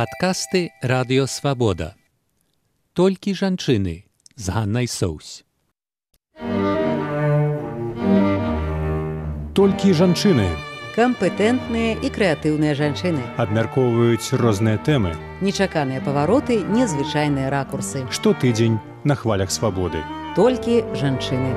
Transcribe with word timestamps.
Падкасты 0.00 0.72
радыёвабода. 0.80 1.92
Толькі 2.96 3.34
жанчыны 3.36 4.08
з 4.34 4.48
Ганнай 4.48 4.88
Соусь. 4.88 5.44
Толькі 9.52 9.92
жанчыны 9.92 10.48
кампетэнтныя 10.96 12.00
і 12.00 12.08
крэатыўныя 12.16 12.72
жанчыны. 12.80 13.20
абмяркоўваюць 13.36 14.32
розныя 14.40 14.80
тэмы. 14.80 15.12
Нечаканыя 15.44 16.00
павароты, 16.00 16.64
незвычайныя 16.64 17.50
ракурсы. 17.52 18.08
Штотыдзень 18.08 18.80
на 19.04 19.14
хвалях 19.14 19.52
свабоды. 19.52 20.00
Толькі 20.34 20.80
жанчыны. 20.96 21.52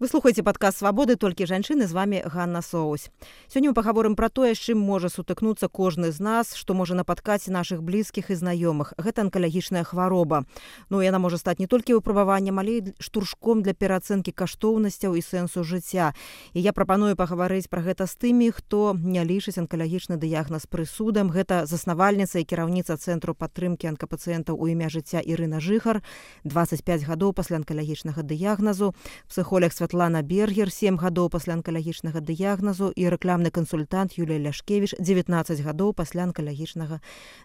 Вы 0.00 0.08
слухаеце 0.08 0.40
падказ 0.40 0.78
свабоды 0.80 1.20
толькі 1.20 1.44
жанчыны 1.44 1.84
з 1.84 1.92
вами 1.92 2.22
Ганна 2.24 2.62
Соусь. 2.64 3.10
Сёння 3.52 3.68
мы 3.68 3.74
пагаворым 3.76 4.16
пра 4.16 4.30
тое, 4.32 4.54
з 4.56 4.72
чым 4.72 4.80
можа 4.80 5.12
сутыкнуцца 5.12 5.68
кожны 5.68 6.08
з 6.08 6.24
нас, 6.24 6.56
што 6.56 6.72
можа 6.72 6.96
напаткаць 6.96 7.52
нашых 7.52 7.84
блізкіх 7.84 8.32
і 8.32 8.34
знаёмых. 8.40 8.96
Гэта 8.96 9.28
анкалагічная 9.28 9.84
хвароба. 9.84 10.48
Ну 10.88 11.04
яна 11.04 11.20
можа 11.20 11.36
стаць 11.36 11.60
не 11.60 11.66
толькі 11.68 12.00
выпрабаваннем, 12.00 12.56
але 12.56 12.78
і 12.80 12.94
штуршком 12.96 13.60
для 13.60 13.76
пераацэнкі 13.76 14.32
каштоўнасцяў 14.32 15.20
і 15.20 15.20
сэнсу 15.20 15.68
жыцця. 15.68 16.16
І 16.56 16.64
я 16.64 16.72
прапаную 16.72 17.12
пагаварыць 17.12 17.68
пра 17.68 17.84
гэта 17.84 18.08
з 18.08 18.16
тымі, 18.16 18.56
хто 18.56 18.96
не 18.96 19.20
лічыць 19.20 19.60
анкалагічны 19.60 20.16
дыягназ 20.16 20.64
прысудам. 20.64 21.28
Гэта 21.28 21.68
заснавальніца 21.68 22.40
і 22.40 22.48
кіраўніца 22.48 22.96
цэнтру 22.96 23.36
падтрымкі 23.36 23.92
анкапацыентаў 23.92 24.56
у 24.56 24.64
імя 24.64 24.88
жыцця 24.88 25.20
Ірына 25.20 25.60
Жыхар, 25.60 26.00
25 26.48 27.04
гадоў 27.04 27.36
пасля 27.36 27.60
анкалагічнага 27.60 28.24
дыягназу, 28.24 28.96
псіхолог 29.28 29.76
свят 29.76 29.89
Святлана 29.90 30.22
Бергер, 30.22 30.70
7 30.70 31.02
гадоў 31.02 31.26
пасля 31.34 31.58
анкалагічнага 31.58 32.22
дыягназу 32.22 32.92
і 32.94 33.10
рэкламны 33.10 33.50
кансультант 33.50 34.14
Юлія 34.14 34.38
Ляшкевіч, 34.38 34.94
19 35.02 35.58
гадоў 35.66 35.98
пасля 35.98 36.30
анкалагічнага 36.30 37.00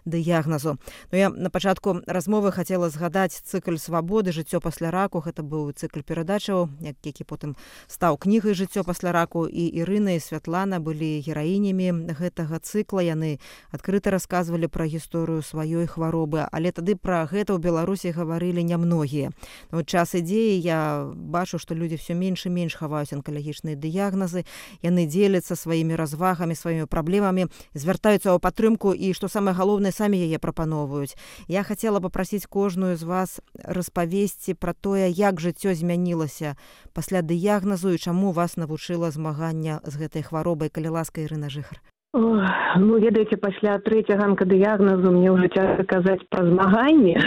дыягназу. 0.06 0.78
Ну, 1.10 1.18
я 1.18 1.30
на 1.30 1.50
пачатку 1.50 2.06
размовы 2.06 2.52
хацела 2.54 2.86
згадаць 2.86 3.34
цыкль 3.34 3.82
свабоды, 3.82 4.30
жыццё 4.30 4.62
пасля 4.62 4.94
раку. 4.94 5.18
Гэта 5.26 5.42
быў 5.42 5.74
цыкль 5.74 6.06
перадачаў, 6.06 6.70
які 6.86 7.26
потым 7.26 7.56
стаў 7.90 8.14
кнігай 8.14 8.54
жыццё 8.54 8.86
пасля 8.86 9.10
раку 9.10 9.50
і 9.50 9.66
Ірына 9.66 10.14
і 10.14 10.22
Святлана 10.22 10.78
былі 10.78 11.18
гераінямі 11.26 12.14
гэтага 12.14 12.62
цыкла. 12.62 13.02
Яны 13.02 13.42
адкрыта 13.74 14.14
расказвалі 14.14 14.70
пра 14.70 14.86
гісторыю 14.86 15.42
сваёй 15.42 15.90
хваробы, 15.90 16.46
але 16.46 16.70
тады 16.70 16.94
пра 16.94 17.26
гэта 17.26 17.58
ў 17.58 17.58
Беларусі 17.58 18.14
гаварылі 18.14 18.62
нямногія. 18.62 19.34
Ну, 19.74 19.82
час 19.82 20.14
ідзеі 20.14 20.62
я 20.62 21.10
бачу, 21.10 21.58
што 21.58 21.74
людзі 21.74 21.98
все 21.98 22.14
менш 22.14 22.35
менш 22.36 22.46
і 22.46 22.52
менш 22.52 22.76
хаваюць 22.76 23.16
анкалагічныя 23.16 23.80
дыягназы 23.80 24.44
яны 24.84 25.08
дзеляцца 25.08 25.56
сваімі 25.56 25.96
развагамі 25.96 26.52
сваімі 26.52 26.84
праблемамі 26.84 27.48
звяртаюцца 27.72 28.36
ў 28.36 28.38
падтрымку 28.38 28.92
і 28.92 29.16
што 29.16 29.32
самае 29.32 29.56
галоўнае 29.56 29.92
самі 29.96 30.20
яе 30.20 30.36
прапаноўваюць 30.36 31.16
я 31.48 31.64
хацела 31.64 32.00
папрасіць 32.04 32.44
кожную 32.44 32.96
з 33.00 33.08
вас 33.08 33.40
распавесці 33.64 34.54
пра 34.54 34.76
тое 34.76 35.08
як 35.08 35.40
жыццё 35.40 35.72
змянілася 35.72 36.56
пасля 36.92 37.24
дыягназу 37.24 37.96
і 37.96 37.98
чаму 37.98 38.36
вас 38.36 38.60
навучыла 38.60 39.10
змагання 39.10 39.80
з 39.84 39.96
гэтай 39.96 40.22
хваробай 40.22 40.68
калі 40.68 41.00
ласка 41.00 41.24
Ірына 41.24 41.48
жыхар 41.48 41.80
ну 42.16 42.98
ведаеце 42.98 43.36
пасля 43.36 43.76
трэцяга 43.84 44.24
анкадыягназу 44.30 45.12
мне 45.12 45.30
ўжо 45.34 45.52
цяжка 45.52 45.84
казаць 45.84 46.24
пра 46.30 46.46
змаганне 46.48 47.20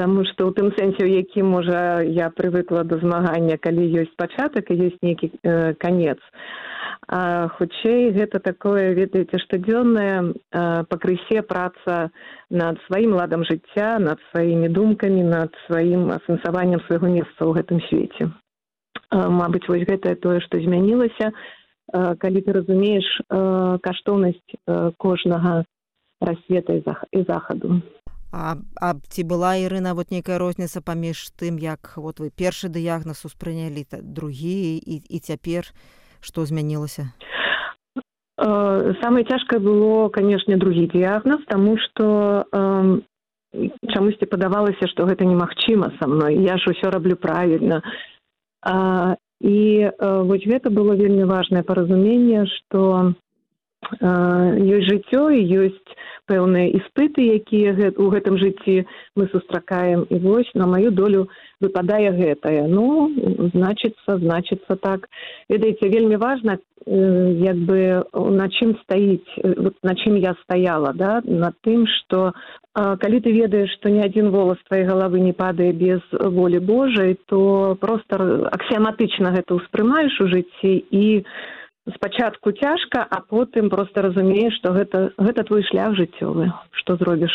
Таму 0.00 0.24
што 0.24 0.48
ў 0.48 0.56
тым 0.56 0.68
сэнсе 0.78 1.04
у 1.04 1.10
якім 1.12 1.50
можа 1.52 2.00
я 2.00 2.30
прывыкла 2.32 2.84
да 2.88 2.96
змагання 3.02 3.60
калі 3.60 3.84
ёсць 4.00 4.14
пачатак 4.16 4.70
і 4.72 4.78
ёсць 4.88 5.02
нейкі 5.04 5.28
э, 5.44 5.74
канец. 5.76 6.16
А 7.10 7.48
хутчэй 7.58 8.08
гэта 8.16 8.40
такое 8.40 8.94
ведаеце 8.94 9.40
штодзённая 9.44 10.32
пакрысе 10.88 11.42
праца 11.42 12.10
над 12.48 12.78
сваім 12.86 13.18
ладам 13.18 13.44
жыцця 13.44 13.98
над 13.98 14.22
сваімі 14.30 14.70
думкамі 14.72 15.24
над 15.26 15.52
сваім 15.66 16.08
асэнсаваннем 16.16 16.80
свайго 16.86 17.10
месца 17.10 17.40
ў 17.44 17.60
гэтым 17.60 17.82
свеце. 17.90 18.30
Мабыць 19.10 19.66
вось 19.66 19.84
гэтае 19.90 20.14
тое 20.22 20.38
што 20.46 20.62
змянілася 20.62 21.34
калі 21.92 22.40
ты 22.46 22.50
разумееш 22.52 23.06
каштоўнасць 23.82 24.58
кожнага 24.96 25.64
рассвета 26.20 26.78
і 27.12 27.24
захаду. 27.28 27.82
А, 28.32 28.54
а 28.80 28.94
ці 29.10 29.26
была 29.26 29.58
Ірына 29.58 29.94
вот 29.98 30.14
нейкая 30.14 30.38
розніца 30.38 30.78
паміж 30.80 31.34
тым 31.34 31.58
як 31.58 31.98
вот 31.98 32.22
вы 32.22 32.30
першы 32.30 32.70
дыягназ 32.70 33.26
успрынялі 33.26 33.82
другі 33.90 34.78
і, 34.78 35.02
і 35.02 35.18
цяпер 35.18 35.66
што 36.22 36.46
змянілася? 36.46 37.10
Самае 39.02 39.26
цяжкае 39.26 39.58
было 39.58 40.08
канешне 40.14 40.56
другі 40.56 40.86
дыягназ 40.94 41.42
таму 41.50 41.74
што 41.76 42.46
э, 42.46 43.02
чамусьці 43.90 44.30
падавалася 44.30 44.86
што 44.94 45.10
гэта 45.10 45.26
немагчыма 45.26 45.90
са 45.98 46.06
мной. 46.06 46.38
Я 46.38 46.54
ж 46.56 46.70
усё 46.70 46.94
раблю 46.94 47.18
правільна. 47.18 47.82
А, 48.62 49.16
і 49.40 49.58
э, 49.88 49.90
вось 50.28 50.44
гэта 50.44 50.70
было 50.70 50.94
вельмі 50.94 51.24
важнае 51.24 51.62
паразуменне 51.64 52.44
што 52.54 53.14
ёсць 53.80 54.86
жыццё 54.88 55.22
і 55.34 55.40
ёсць 55.66 55.96
пэўныя 56.30 56.70
іспыты 56.78 57.26
якія 57.42 57.74
у 57.98 58.06
гэтым 58.14 58.38
жыцці 58.38 58.86
мы 59.16 59.26
сустракаем. 59.32 60.06
І 60.10 60.18
вось 60.22 60.50
на 60.54 60.66
маю 60.66 60.90
долю 60.94 61.28
выпадае 61.60 62.14
гэтае. 62.14 62.68
Ну 62.68 63.10
значыцца 63.54 64.18
значыцца 64.22 64.76
так. 64.76 65.08
Ведаеце 65.48 65.88
вельмі 65.88 66.16
важна 66.16 66.58
як 66.86 67.56
бы 67.68 68.04
на 68.14 68.48
чым 68.48 68.72
стаіць 68.82 69.28
на 69.82 69.94
чым 69.94 70.16
я 70.16 70.32
стаяла 70.42 70.92
да 70.96 71.20
на 71.24 71.52
тым 71.60 71.84
што 71.86 72.32
калі 72.72 73.20
ты 73.20 73.32
ведаеш 73.36 73.68
што 73.76 73.92
ні 73.92 74.00
адзін 74.00 74.30
волас 74.32 74.56
твоей 74.64 74.88
галавы 74.88 75.20
не 75.20 75.32
падае 75.36 75.72
без 75.72 76.00
волі 76.10 76.58
Божай 76.58 77.18
то 77.28 77.76
просто 77.80 78.48
аксіяматычна 78.48 79.36
гэта 79.36 79.60
ўспрымаеш 79.60 80.20
у 80.24 80.28
жыцці 80.32 80.72
і 80.88 81.24
спачатку 81.88 82.52
цяжка 82.52 83.06
а 83.08 83.20
потым 83.20 83.70
просто 83.70 84.02
разумееш 84.02 84.56
што 84.60 84.72
гэта 84.72 85.12
гэта 85.16 85.44
твой 85.44 85.62
шлях 85.64 85.96
жыццёвы 85.96 86.52
што 86.72 86.96
зробіш. 86.96 87.32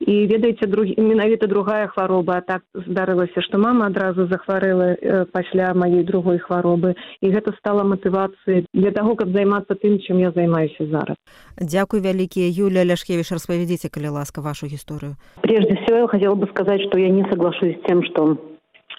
І 0.00 0.26
ведаеце 0.26 0.66
другі 0.66 0.94
менавіта 0.98 1.46
другая 1.46 1.86
хвароба 1.86 2.40
так 2.40 2.62
здарылася 2.74 3.40
што 3.42 3.58
мама 3.58 3.86
адразу 3.86 4.26
захварэла 4.28 4.88
э, 4.94 5.24
пасля 5.32 5.72
маёй 5.74 6.04
другой 6.04 6.38
хваробы. 6.38 6.94
І 7.20 7.32
гэта 7.32 7.52
стала 7.58 7.84
матывацыяй 7.84 8.66
для 8.74 8.92
таго 8.92 9.16
каб 9.16 9.32
займацца 9.32 9.74
тым 9.74 9.98
чым 10.04 10.20
я 10.20 10.30
займаюся 10.32 10.86
зараз. 10.86 11.16
Дзякуй 11.60 12.00
вялікія 12.00 12.48
юля 12.52 12.84
ляшкевіш 12.84 13.32
распавядзіце 13.32 13.88
калі 13.88 14.20
ласка 14.20 14.40
вашу 14.40 14.66
гісторыю. 14.66 15.16
Прежде 15.40 15.76
всего 15.76 16.04
я 16.04 16.08
хотела 16.08 16.34
бы 16.34 16.48
сказать 16.48 16.80
что 16.88 16.98
я 16.98 17.08
не 17.08 17.24
соглашусь 17.30 17.76
с 17.76 17.86
тем 17.88 18.02
что 18.04 18.36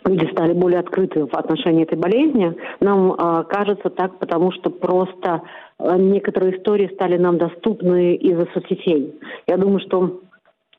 люди 0.06 0.32
стали 0.32 0.54
более 0.54 0.80
открыты 0.80 1.26
в 1.26 1.34
отношении 1.34 1.84
этой 1.84 1.98
болезни. 1.98 2.56
Нам 2.80 3.14
э, 3.14 3.44
кажется 3.50 3.90
так, 3.90 4.20
потому 4.20 4.52
что 4.52 4.70
просто 4.70 5.42
э, 5.80 5.98
некоторые 5.98 6.58
истории 6.58 6.92
стали 6.94 7.18
нам 7.18 7.38
доступны 7.38 8.16
из-за 8.16 8.48
соцсетей. 8.54 9.16
Я 9.48 9.58
думаю, 9.58 9.80
что 9.80 10.22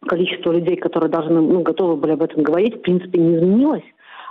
количество 0.06 0.52
людей, 0.52 0.76
которые 0.76 1.10
должны, 1.10 1.40
ну, 1.40 1.60
готовы 1.62 1.96
были 1.96 2.12
об 2.12 2.22
этом 2.22 2.42
говорить, 2.42 2.76
в 2.76 2.82
принципе, 2.82 3.18
не 3.18 3.36
изменилось. 3.36 3.84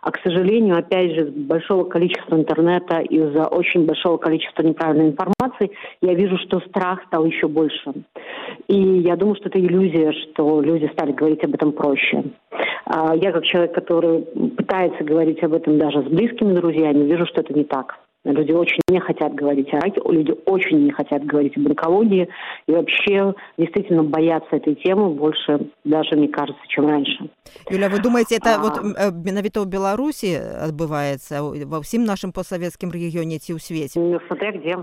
А, 0.05 0.11
к 0.11 0.19
сожалению, 0.21 0.77
опять 0.77 1.15
же, 1.15 1.21
из 1.21 1.29
большого 1.31 1.83
количества 1.85 2.35
интернета, 2.35 2.99
из-за 2.99 3.47
очень 3.47 3.87
большого 3.87 4.17
количества 4.17 4.61
неправильной 4.61 5.09
информации, 5.09 5.71
я 6.01 6.13
вижу, 6.13 6.37
что 6.37 6.59
страх 6.59 7.03
стал 7.07 7.25
еще 7.25 7.47
больше. 7.47 7.91
И 8.67 8.77
я 8.77 9.15
думаю, 9.15 9.35
что 9.35 9.49
это 9.49 9.59
иллюзия, 9.59 10.11
что 10.11 10.61
люди 10.61 10.87
стали 10.93 11.11
говорить 11.11 11.43
об 11.43 11.55
этом 11.55 11.71
проще. 11.71 12.23
Я, 13.15 13.31
как 13.31 13.45
человек, 13.45 13.73
который 13.73 14.21
пытается 14.55 15.03
говорить 15.03 15.41
об 15.41 15.53
этом 15.53 15.79
даже 15.79 16.03
с 16.03 16.05
близкими 16.05 16.53
друзьями, 16.53 17.05
вижу, 17.05 17.25
что 17.25 17.41
это 17.41 17.55
не 17.55 17.63
так. 17.63 17.97
Люди 18.24 18.52
очень 18.52 18.80
не 18.88 19.00
хотят 19.00 19.34
говорить 19.34 19.72
о 19.72 19.80
раке, 19.80 19.98
люди 20.04 20.34
очень 20.44 20.84
не 20.84 20.92
хотят 20.92 21.24
говорить 21.24 21.56
об 21.56 21.68
онкологии 21.68 22.28
и 22.66 22.72
вообще 22.72 23.34
действительно 23.56 24.04
боятся 24.04 24.56
этой 24.56 24.74
темы 24.74 25.14
больше 25.14 25.70
даже, 25.84 26.16
мне 26.16 26.28
кажется, 26.28 26.60
чем 26.68 26.86
раньше. 26.86 27.30
Юля, 27.70 27.88
вы 27.88 27.98
думаете, 27.98 28.36
это 28.36 28.56
а... 28.56 28.58
вот 28.58 28.76
э, 28.76 29.10
менавіта 29.10 29.64
ў 29.64 29.66
Беларусі 29.72 30.36
адбываецца 30.36 31.40
ва 31.64 31.80
ўсім 31.80 32.04
нашым 32.04 32.36
постсавецкім 32.36 32.92
рэгіёне 32.92 33.40
ці 33.40 33.56
ў 33.56 33.58
свеце? 33.58 33.96
Смотря 34.28 34.52
где. 34.52 34.76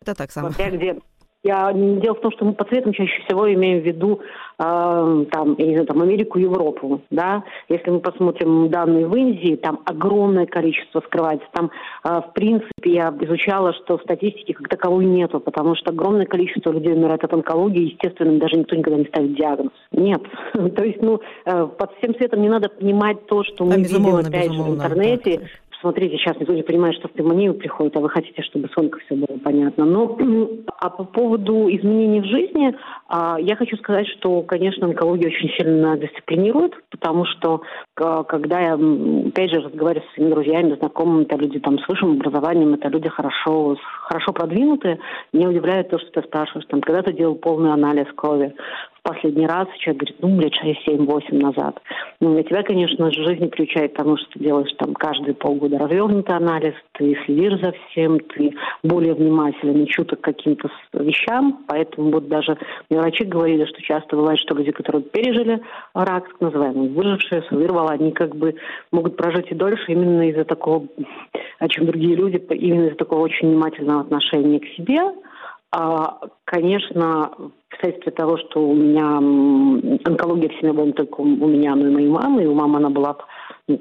Это 0.00 0.14
так 0.14 0.30
само. 0.30 0.54
Смотря 0.54 0.70
где. 0.70 0.94
Я, 1.43 1.71
дело 1.73 2.15
в 2.15 2.19
том, 2.19 2.31
что 2.33 2.43
мы 2.43 2.53
по 2.53 2.65
цветам 2.65 2.91
чаще 2.91 3.21
всего 3.23 3.51
имеем 3.53 3.81
в 3.81 3.85
виду 3.85 4.19
э, 4.57 5.25
там, 5.31 5.55
я 5.57 5.65
не 5.65 5.71
знаю, 5.71 5.85
там, 5.87 6.01
Америку, 6.01 6.37
Европу. 6.37 7.01
Да? 7.11 7.43
Если 7.69 7.89
мы 7.89 8.01
посмотрим 8.01 8.69
данные 8.69 9.07
в 9.07 9.15
Индии, 9.15 9.55
там 9.55 9.79
огромное 9.85 10.45
количество 10.45 10.99
скрывается. 10.99 11.47
Там, 11.53 11.71
э, 12.03 12.21
в 12.29 12.33
принципе, 12.33 12.91
я 12.91 13.15
изучала, 13.21 13.73
что 13.73 13.99
статистики 13.99 14.51
как 14.51 14.67
таковой 14.67 15.05
нету, 15.05 15.39
потому 15.39 15.75
что 15.75 15.91
огромное 15.91 16.25
количество 16.25 16.71
людей 16.71 16.93
умирает 16.93 17.23
от 17.23 17.33
онкологии, 17.33 17.93
естественно, 17.93 18.37
даже 18.37 18.57
никто 18.57 18.75
никогда 18.75 18.99
не 18.99 19.05
ставит 19.05 19.35
диагноз. 19.35 19.71
Нет. 19.93 20.21
то 20.53 20.83
есть, 20.83 21.01
ну, 21.01 21.21
э, 21.45 21.67
под 21.67 21.91
всем 21.97 22.15
светом 22.15 22.41
не 22.41 22.49
надо 22.49 22.67
понимать 22.67 23.25
то, 23.27 23.45
что 23.45 23.63
мы 23.63 23.75
а, 23.75 23.77
видим, 23.77 24.15
опять 24.15 24.51
же, 24.51 24.61
в 24.61 24.75
интернете, 24.75 25.49
смотрите, 25.81 26.17
сейчас 26.17 26.37
никто 26.39 26.53
не 26.53 26.63
понимает, 26.63 26.95
что 26.95 27.07
в 27.07 27.11
пневмонию 27.11 27.53
приходит, 27.53 27.95
а 27.95 27.99
вы 27.99 28.09
хотите, 28.09 28.41
чтобы 28.43 28.67
с 28.67 28.99
все 29.05 29.15
было 29.15 29.37
понятно. 29.43 29.85
Но 29.85 30.17
а 30.79 30.89
по 30.89 31.03
поводу 31.03 31.69
изменений 31.69 32.21
в 32.21 32.25
жизни, 32.25 32.75
а, 33.07 33.37
я 33.39 33.55
хочу 33.55 33.77
сказать, 33.77 34.07
что, 34.07 34.41
конечно, 34.43 34.87
онкология 34.87 35.27
очень 35.27 35.49
сильно 35.57 35.97
дисциплинирует, 35.97 36.73
потому 36.89 37.25
что 37.25 37.61
когда 37.95 38.59
я, 38.59 38.73
опять 38.73 39.51
же, 39.51 39.61
разговариваю 39.61 40.07
со 40.07 40.13
своими 40.15 40.31
друзьями, 40.31 40.77
знакомыми, 40.79 41.23
это 41.23 41.35
люди 41.35 41.59
там 41.59 41.79
с 41.79 41.87
высшим 41.87 42.13
образованием, 42.13 42.73
это 42.73 42.87
люди 42.87 43.09
хорошо, 43.09 43.75
хорошо 44.03 44.31
продвинутые, 44.31 44.99
меня 45.33 45.49
удивляет 45.49 45.89
то, 45.89 45.99
что 45.99 46.09
ты 46.11 46.27
спрашиваешь, 46.27 46.65
там, 46.67 46.81
когда 46.81 47.01
ты 47.01 47.13
делал 47.13 47.35
полный 47.35 47.73
анализ 47.73 48.07
крови, 48.15 48.53
последний 49.09 49.47
раз, 49.47 49.67
человек 49.79 50.01
говорит, 50.01 50.17
ну, 50.21 50.39
лет 50.39 50.53
6-7-8 50.87 51.41
назад. 51.41 51.81
Ну, 52.19 52.33
для 52.33 52.43
тебя, 52.43 52.63
конечно, 52.63 53.11
жизнь 53.11 53.47
приучает 53.49 53.93
к 53.93 53.97
тому, 53.97 54.17
что 54.17 54.27
ты 54.33 54.39
делаешь 54.39 54.71
там 54.77 54.93
каждые 54.93 55.33
полгода 55.33 55.79
развернутый 55.79 56.35
анализ, 56.35 56.73
ты 56.93 57.17
следишь 57.25 57.59
за 57.59 57.71
всем, 57.71 58.19
ты 58.19 58.53
более 58.83 59.13
внимателен 59.13 59.83
и 59.83 59.87
чуток 59.87 60.21
к 60.21 60.25
каким-то 60.25 60.69
вещам, 60.93 61.63
поэтому 61.67 62.11
вот 62.11 62.27
даже 62.27 62.57
мне 62.89 62.99
врачи 62.99 63.23
говорили, 63.23 63.65
что 63.65 63.81
часто 63.81 64.15
бывает, 64.15 64.39
что 64.39 64.55
люди, 64.55 64.71
которые 64.71 65.03
пережили 65.03 65.61
рак, 65.93 66.27
так 66.27 66.41
называемый, 66.41 66.89
выжившие, 66.89 67.43
вырвало, 67.51 67.91
они 67.91 68.11
как 68.11 68.35
бы 68.35 68.55
могут 68.91 69.17
прожить 69.17 69.51
и 69.51 69.55
дольше 69.55 69.91
именно 69.91 70.29
из-за 70.29 70.45
такого, 70.45 70.85
о 71.59 71.67
чем 71.67 71.85
другие 71.87 72.15
люди, 72.15 72.37
именно 72.51 72.87
из-за 72.87 72.97
такого 72.97 73.21
очень 73.21 73.49
внимательного 73.49 74.01
отношения 74.01 74.59
к 74.59 74.67
себе, 74.77 74.99
конечно, 76.45 77.31
вследствие 77.69 78.11
того, 78.11 78.37
что 78.37 78.67
у 78.67 78.73
меня 78.73 79.17
онкология 80.03 80.49
в 80.49 80.59
семье 80.59 80.73
была 80.73 80.87
не 80.87 80.93
только 80.93 81.21
у 81.21 81.25
меня, 81.25 81.75
но 81.75 81.87
и 81.87 81.91
моей 81.91 82.09
мамы, 82.09 82.43
и 82.43 82.47
у 82.47 82.55
мамы 82.55 82.77
она 82.77 82.89
была 82.89 83.17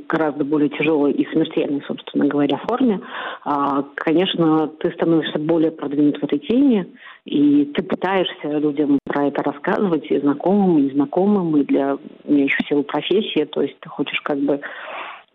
гораздо 0.09 0.45
более 0.45 0.69
тяжелой 0.69 1.13
и 1.13 1.27
смертельной, 1.33 1.83
собственно 1.87 2.27
говоря, 2.27 2.61
форме, 2.69 3.01
а, 3.45 3.85
конечно, 3.95 4.69
ты 4.81 4.91
становишься 4.93 5.39
более 5.39 5.71
продвинут 5.71 6.19
в 6.19 6.25
этой 6.25 6.39
теме, 6.41 6.87
и 7.25 7.65
ты 7.75 7.83
пытаешься 7.83 8.59
людям 8.59 8.99
про 9.05 9.29
это 9.29 9.43
рассказывать, 9.43 10.11
и 10.11 10.19
знакомым, 10.19 10.79
и 10.79 10.83
незнакомым, 10.83 11.57
и 11.57 11.65
для 11.65 11.97
меня 12.25 12.45
еще 12.45 12.63
всего 12.65 12.83
профессии, 12.83 13.45
то 13.45 13.63
есть 13.63 13.79
ты 13.81 13.89
хочешь 13.89 14.21
как 14.21 14.39
бы 14.39 14.61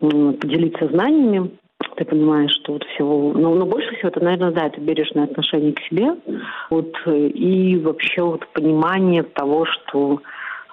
поделиться 0.00 0.88
знаниями, 0.88 1.50
ты 1.96 2.04
понимаешь, 2.04 2.52
что 2.52 2.74
вот 2.74 2.84
всего... 2.84 3.32
Но, 3.32 3.54
но 3.54 3.66
больше 3.66 3.94
всего 3.94 4.08
это, 4.08 4.22
наверное, 4.22 4.50
да, 4.50 4.66
это 4.66 4.80
бережное 4.80 5.24
отношение 5.24 5.72
к 5.72 5.80
себе. 5.80 6.16
Вот, 6.70 6.94
и 7.06 7.76
вообще 7.78 8.22
вот 8.22 8.46
понимание 8.48 9.22
того, 9.22 9.64
что 9.66 10.20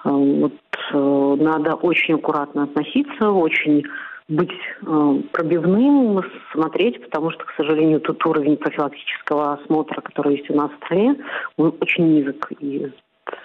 э, 0.04 0.08
вот, 0.08 0.52
э, 0.92 1.36
надо 1.40 1.74
очень 1.74 2.14
аккуратно 2.14 2.64
относиться, 2.64 3.30
очень 3.30 3.84
быть 4.28 4.52
э, 4.86 5.14
пробивным, 5.32 6.22
смотреть, 6.52 7.02
потому 7.02 7.30
что, 7.30 7.44
к 7.44 7.52
сожалению, 7.56 8.00
тот 8.00 8.24
уровень 8.26 8.56
профилактического 8.56 9.54
осмотра, 9.54 10.00
который 10.00 10.36
есть 10.36 10.50
у 10.50 10.54
нас 10.54 10.70
в 10.70 10.84
стране, 10.84 11.16
он 11.56 11.74
очень 11.80 12.14
низок. 12.14 12.50
И 12.60 12.90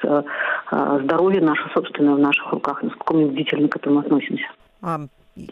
э, 0.03 0.24
здоровье 1.03 1.41
наше 1.41 1.69
собственное 1.74 2.15
в 2.15 2.19
наших 2.19 2.51
руках, 2.51 2.83
насколько 2.83 3.13
мы 3.15 3.27
бдительно 3.27 3.68
к 3.68 3.75
этому 3.75 4.00
относимся. 4.00 4.45
А 4.81 5.00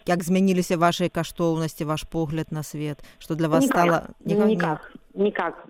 як 0.06 0.22
змяніліся 0.22 0.76
ваши 0.76 1.08
каштоўнасці 1.08 1.84
ваш 1.84 2.02
погляд 2.02 2.46
на 2.50 2.62
свет 2.62 2.98
что 3.18 3.34
для 3.34 3.48
вас 3.48 3.64
никак, 3.64 3.76
стало 3.76 4.00
никак 4.24 4.48
никак, 4.48 4.92
никак. 5.14 5.66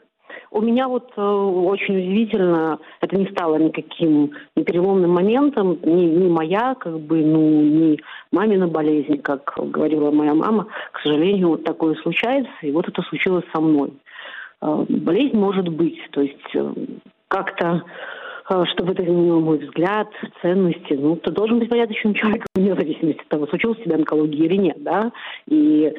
У 0.53 0.61
меня 0.63 0.89
вот 0.89 1.13
э, 1.17 1.23
очень 1.23 1.97
удивительно, 1.97 2.79
это 3.01 3.17
не 3.17 3.27
стало 3.31 3.57
никаким 3.57 4.33
ни 4.57 4.63
переломным 4.65 5.13
моментом, 5.13 5.79
ни, 5.83 6.05
ни 6.07 6.29
моя, 6.29 6.75
как 6.75 6.99
бы, 6.99 7.25
ну, 7.25 7.63
ни 7.63 8.01
мамина 8.33 8.67
болезнь, 8.67 9.19
как 9.23 9.53
говорила 9.57 10.11
моя 10.11 10.35
мама. 10.35 10.67
К 10.93 11.01
сожалению, 11.03 11.51
вот 11.51 11.65
такое 11.65 11.95
случается, 12.03 12.53
и 12.63 12.73
вот 12.73 12.89
это 12.89 13.03
случилось 13.03 13.45
со 13.55 13.61
мной. 13.61 13.93
Э, 14.61 14.87
болезнь 14.89 15.37
может 15.37 15.69
быть, 15.69 15.99
то 16.11 16.21
есть 16.21 16.55
э, 16.55 16.75
как-то 17.29 17.85
Э, 17.85 18.14
чтобы 18.48 18.94
это 18.94 19.04
изменило 19.04 19.40
мой 19.40 19.58
взгляд, 19.58 20.08
ценности. 20.42 20.94
Ну, 20.94 21.16
ты 21.16 21.32
должен 21.32 21.60
быть 21.60 21.70
порядочным 21.70 22.14
человеком, 22.14 22.48
вне 22.56 22.76
зависимости 22.76 23.22
от 23.22 23.28
того, 23.28 23.48
случилась 23.48 23.80
у 23.80 23.84
тебя 23.84 23.96
онкология 23.96 24.46
или 24.46 24.56
нет, 24.56 24.84
да, 24.84 25.12
и 25.48 25.94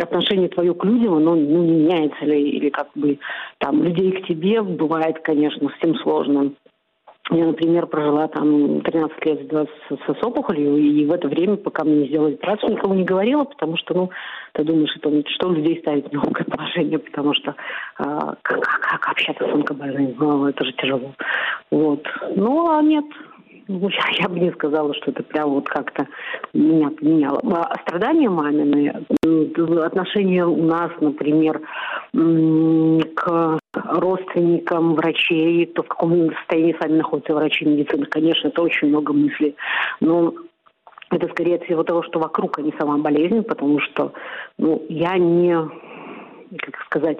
отношение 0.00 0.48
твое 0.48 0.74
к 0.74 0.84
людям, 0.84 1.14
оно 1.14 1.34
ну, 1.34 1.62
не 1.64 1.72
меняется 1.72 2.24
ли, 2.24 2.50
или 2.50 2.70
как 2.70 2.88
бы 2.94 3.18
там 3.58 3.82
людей 3.82 4.12
к 4.12 4.26
тебе 4.26 4.62
бывает, 4.62 5.20
конечно, 5.22 5.68
с 5.68 5.80
тем 5.82 5.94
сложно. 5.96 6.52
Я, 7.32 7.46
например, 7.46 7.86
прожила 7.86 8.26
там 8.28 8.80
13 8.80 9.24
лет 9.24 9.52
с, 9.52 9.94
с, 9.94 10.18
с 10.18 10.24
опухолью, 10.24 10.76
и 10.76 11.06
в 11.06 11.12
это 11.12 11.28
время, 11.28 11.56
пока 11.56 11.84
мне 11.84 12.02
не 12.02 12.08
сделали 12.08 12.34
операцию, 12.34 12.72
никому 12.72 12.94
не 12.94 13.04
говорила, 13.04 13.44
потому 13.44 13.76
что, 13.76 13.94
ну, 13.94 14.10
ты 14.52 14.64
думаешь, 14.64 14.90
что, 14.96 15.10
что 15.28 15.52
людей 15.52 15.78
ставить 15.80 16.08
в 16.08 16.12
неловкое 16.12 16.44
положение, 16.44 16.98
потому 16.98 17.32
что 17.34 17.54
а, 17.98 18.34
как, 18.42 18.60
как 18.62 19.08
общаться 19.08 19.44
с 19.44 19.52
онкобольным, 19.52 20.14
ну, 20.18 20.46
это 20.46 20.64
же 20.64 20.72
тяжело. 20.72 21.14
Вот. 21.70 22.04
Ну, 22.34 22.68
а 22.68 22.82
нет, 22.82 23.04
ну, 23.70 23.88
я, 23.90 24.04
я 24.18 24.28
бы 24.28 24.40
не 24.40 24.50
сказала, 24.50 24.92
что 24.94 25.12
это 25.12 25.22
прям 25.22 25.50
вот 25.50 25.68
как-то 25.68 26.06
меня 26.52 26.90
поменяло. 26.90 27.40
А 27.44 27.78
страдания 27.82 28.28
мамины, 28.28 28.92
отношения 29.84 30.44
у 30.44 30.64
нас, 30.64 30.90
например, 31.00 31.60
к 32.12 33.59
родственникам 33.84 34.94
врачей, 34.94 35.66
то 35.66 35.82
в 35.82 35.88
каком 35.88 36.34
состоянии 36.34 36.76
сами 36.80 36.98
находятся 36.98 37.34
врачи 37.34 37.64
медицины, 37.64 38.06
конечно, 38.06 38.48
это 38.48 38.62
очень 38.62 38.88
много 38.88 39.12
мыслей. 39.12 39.56
Но 40.00 40.34
это 41.10 41.28
скорее 41.28 41.56
от 41.56 41.64
всего 41.64 41.82
того, 41.82 42.02
что 42.02 42.20
вокруг, 42.20 42.58
а 42.58 42.62
не 42.62 42.72
сама 42.78 42.98
болезнь, 42.98 43.42
потому 43.42 43.80
что 43.80 44.12
ну, 44.58 44.84
я 44.88 45.18
не, 45.18 45.56
как 46.58 46.80
сказать, 46.86 47.18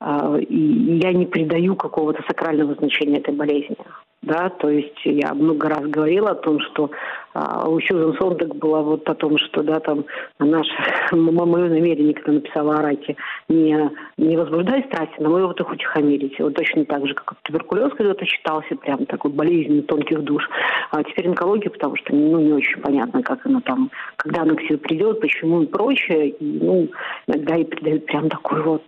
а, 0.00 0.36
я 0.38 1.12
не 1.12 1.26
придаю 1.26 1.76
какого-то 1.76 2.22
сакрального 2.26 2.74
значения 2.74 3.18
этой 3.18 3.34
болезни. 3.34 3.76
Да, 4.22 4.50
то 4.50 4.68
есть 4.68 5.00
я 5.04 5.32
много 5.32 5.70
раз 5.70 5.80
говорила 5.80 6.32
о 6.32 6.34
том, 6.34 6.60
что 6.60 6.90
а, 7.32 7.66
у 7.66 7.80
Сьюзан 7.80 8.14
Сондек 8.18 8.54
была 8.54 8.82
вот 8.82 9.08
о 9.08 9.14
том, 9.14 9.38
что 9.38 9.62
да, 9.62 9.80
там 9.80 10.04
наше 10.38 10.70
мое 11.12 11.70
намерение, 11.70 12.12
когда 12.12 12.32
написала 12.32 12.76
о 12.76 12.82
раке, 12.82 13.16
не, 13.48 13.90
не 14.18 14.36
возбуждай 14.36 14.84
страсти, 14.84 15.14
но 15.20 15.30
мы 15.30 15.40
его 15.40 15.54
так 15.54 15.70
утихомирить. 15.70 16.38
Вот 16.38 16.54
точно 16.54 16.84
так 16.84 17.06
же, 17.06 17.14
как 17.14 17.34
туберкулез 17.44 17.94
когда-то 17.94 18.26
считался 18.26 18.76
прям 18.76 19.06
такой 19.06 19.30
болезнью 19.30 19.84
тонких 19.84 20.22
душ. 20.22 20.46
А 20.90 21.02
теперь 21.02 21.28
онкология, 21.28 21.70
потому 21.70 21.96
что 21.96 22.14
ну, 22.14 22.40
не 22.40 22.52
очень 22.52 22.80
понятно, 22.82 23.22
как 23.22 23.46
она 23.46 23.62
там, 23.62 23.90
когда 24.16 24.42
она 24.42 24.54
к 24.54 24.60
себе 24.62 24.76
придет, 24.76 25.20
почему 25.20 25.62
и 25.62 25.66
прочее. 25.66 26.30
И, 26.30 26.58
ну, 26.62 26.88
иногда 27.26 27.56
и 27.56 27.64
придает 27.64 28.04
прям 28.04 28.28
такой 28.28 28.62
вот 28.62 28.82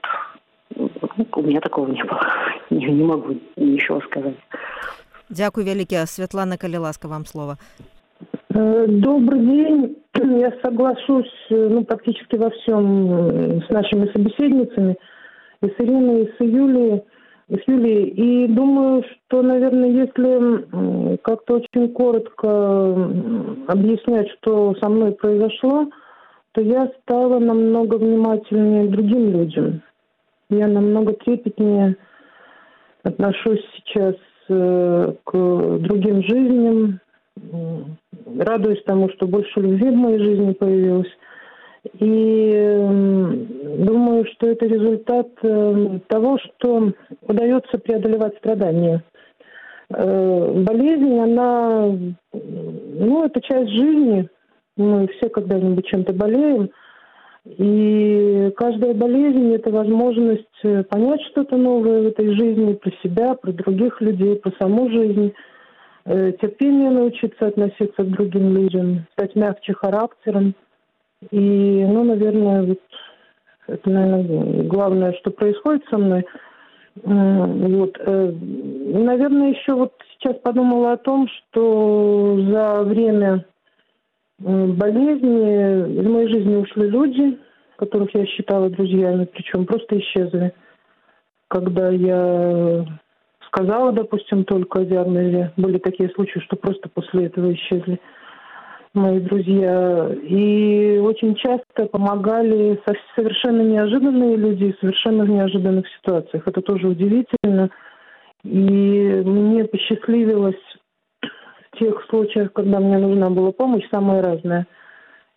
у 1.36 1.42
меня 1.42 1.62
такого 1.62 1.88
не 1.88 2.04
было. 2.04 2.22
Не, 2.70 2.86
не 2.86 3.04
могу 3.04 3.36
ничего 3.56 4.02
сказать. 4.02 4.36
Дякую 5.30 5.66
вялікі 5.66 6.06
Святлана 6.06 6.58
калі 6.58 6.78
ласка 6.78 7.08
вам 7.08 7.26
слова 7.26 7.58
э, 8.50 8.88
Добрый 8.88 9.40
день. 9.40 9.96
Я 10.40 10.52
соглашусь 10.64 11.52
э, 11.52 11.70
ну, 11.70 11.84
практически 11.84 12.38
во 12.38 12.50
всем 12.50 13.12
э, 13.12 13.62
с 13.68 13.70
нашими 13.70 14.12
собеседницами, 14.14 14.96
и 15.62 15.68
с 15.68 15.76
Ириной, 15.80 16.24
и 16.24 16.32
с 16.38 16.40
Юлией. 16.40 17.02
И, 17.50 17.56
с 17.56 17.68
Юлией. 17.68 18.08
и 18.08 18.48
думаю, 18.48 19.04
что, 19.04 19.42
наверное, 19.42 19.90
если 19.90 21.18
как-то 21.18 21.56
очень 21.56 21.94
коротко 21.94 22.48
объяснять, 23.68 24.30
что 24.40 24.76
со 24.82 24.90
мной 24.90 25.12
произошло, 25.12 25.88
то 26.54 26.62
я 26.62 26.92
стала 27.02 27.40
намного 27.40 27.96
внимательнее 27.96 28.88
к 28.88 28.92
другим 28.92 29.32
людям. 29.32 29.82
Я 30.53 30.69
намного 30.69 31.15
трепетнее 31.15 31.97
отношусь 33.03 33.65
сейчас 33.77 34.15
Э, 34.49 35.13
к 35.25 35.79
другим 35.79 36.23
жизням. 36.25 37.01
Радуюсь 38.39 38.83
тому, 38.85 39.09
что 39.11 39.27
больше 39.27 39.61
любви 39.61 39.91
в 39.91 39.95
моей 39.95 40.19
жизни 40.19 40.53
появилось. 40.53 41.11
И 41.99 42.51
думаю, 43.79 44.27
что 44.33 44.49
это 44.49 44.67
результат 44.67 45.29
э, 45.43 45.99
того, 46.09 46.39
что 46.39 46.93
удается 47.23 47.79
преодолевать 47.79 48.37
страдания. 48.39 49.03
Э, 49.91 50.63
болезнь, 50.65 51.19
она, 51.19 51.97
ну, 52.33 53.25
это 53.25 53.41
часть 53.41 53.71
жизни. 53.71 54.29
Мы 54.77 55.07
все 55.09 55.29
когда-нибудь 55.29 55.87
чем-то 55.87 56.13
болеем– 56.13 56.71
и 57.45 58.53
каждая 58.57 58.95
болезнь– 58.95 59.53
это 59.55 59.71
возможность 59.71 60.47
э, 60.63 60.85
понять 60.85 61.21
что-то 61.33 61.57
новое 61.57 62.03
в 62.03 62.07
этой 62.07 62.35
жизни, 62.37 62.75
про 62.75 62.93
себя, 63.03 63.35
про 63.35 63.53
других 63.53 64.01
людей, 64.01 64.37
про 64.37 64.53
саму 64.61 64.89
жизнь, 64.91 65.33
э, 66.05 66.33
терпение 66.41 66.91
научиться 66.91 67.49
относиться 67.49 68.05
к 68.05 68.11
другим 68.11 68.57
людям, 68.57 69.07
стать 69.13 69.35
мягче 69.35 69.75
характером. 69.75 70.55
И, 71.33 71.85
ну, 71.85 72.05
наверное, 72.05 72.63
вот 72.63 72.81
это, 73.67 73.91
наверное, 73.91 74.63
главное, 74.65 75.13
что 75.15 75.33
происходит 75.33 75.83
со 75.91 75.99
мной. 75.99 76.25
Вот. 76.95 77.99
Э, 77.99 78.31
наверное, 78.31 79.51
еще 79.51 79.75
вот 79.75 79.95
сейчас 80.13 80.37
подумала 80.45 80.93
о 80.93 80.97
том, 80.97 81.27
что 81.27 82.39
за 82.53 82.83
время 82.85 83.47
болезни, 84.43 86.01
из 86.01 86.07
моей 86.07 86.29
жизни 86.29 86.57
ушли 86.57 86.89
люди, 86.89 87.39
которых 87.77 88.15
я 88.15 88.27
считала 88.27 88.71
друзьями, 88.71 89.29
причем 89.33 89.67
просто 89.67 89.99
исчезли. 89.99 90.53
Когда 91.49 91.91
я 91.91 92.87
сказала, 93.49 93.93
допустим, 93.93 94.45
только 94.45 94.81
о 94.81 94.85
диагнозе, 94.85 95.53
были 95.57 95.79
такие 95.79 96.09
случаи, 96.11 96.41
что 96.41 96.57
просто 96.57 96.89
после 96.89 97.27
этого 97.27 97.53
исчезли 97.53 98.01
мои 98.95 99.21
друзья. 99.21 100.11
И 100.23 100.99
очень 101.03 101.35
часто 101.35 101.87
помогали 101.87 102.81
совершенно 103.15 103.63
неожиданные 103.63 104.37
люди 104.37 104.75
совершенно 104.81 105.25
в 105.25 105.29
неожиданных 105.29 105.87
ситуациях. 105.99 106.47
Это 106.47 106.61
тоже 106.63 106.89
удивительно. 106.89 107.71
И 108.45 109.23
мне 109.25 109.65
посчастливилось 109.65 110.57
тех 111.83 112.05
случаях, 112.09 112.53
когда 112.53 112.79
мне 112.81 112.99
нужна 112.99 113.31
была 113.31 113.53
помощь, 113.53 113.85
самая 113.91 114.23
разная. 114.23 114.67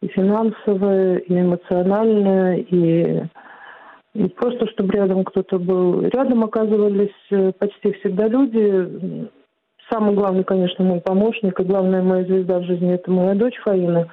И 0.01 0.07
финансовая, 0.07 1.17
и 1.17 1.33
эмоциональная, 1.33 2.57
и, 2.57 3.23
и 4.13 4.27
просто, 4.29 4.67
чтобы 4.67 4.93
рядом 4.93 5.23
кто-то 5.23 5.57
был. 5.57 6.01
Рядом 6.01 6.43
оказывались 6.43 7.15
э, 7.31 7.51
почти 7.57 7.93
всегда 7.93 8.27
люди, 8.27 9.29
Самый 9.91 10.15
главный, 10.15 10.43
конечно, 10.43 10.83
мой 10.83 10.99
помощник, 10.99 11.59
и 11.59 11.63
главная 11.63 12.01
моя 12.01 12.23
звезда 12.23 12.59
в 12.59 12.63
жизни– 12.63 12.93
это 12.95 13.11
моя 13.11 13.35
дочь 13.35 13.57
Фаина. 13.63 14.07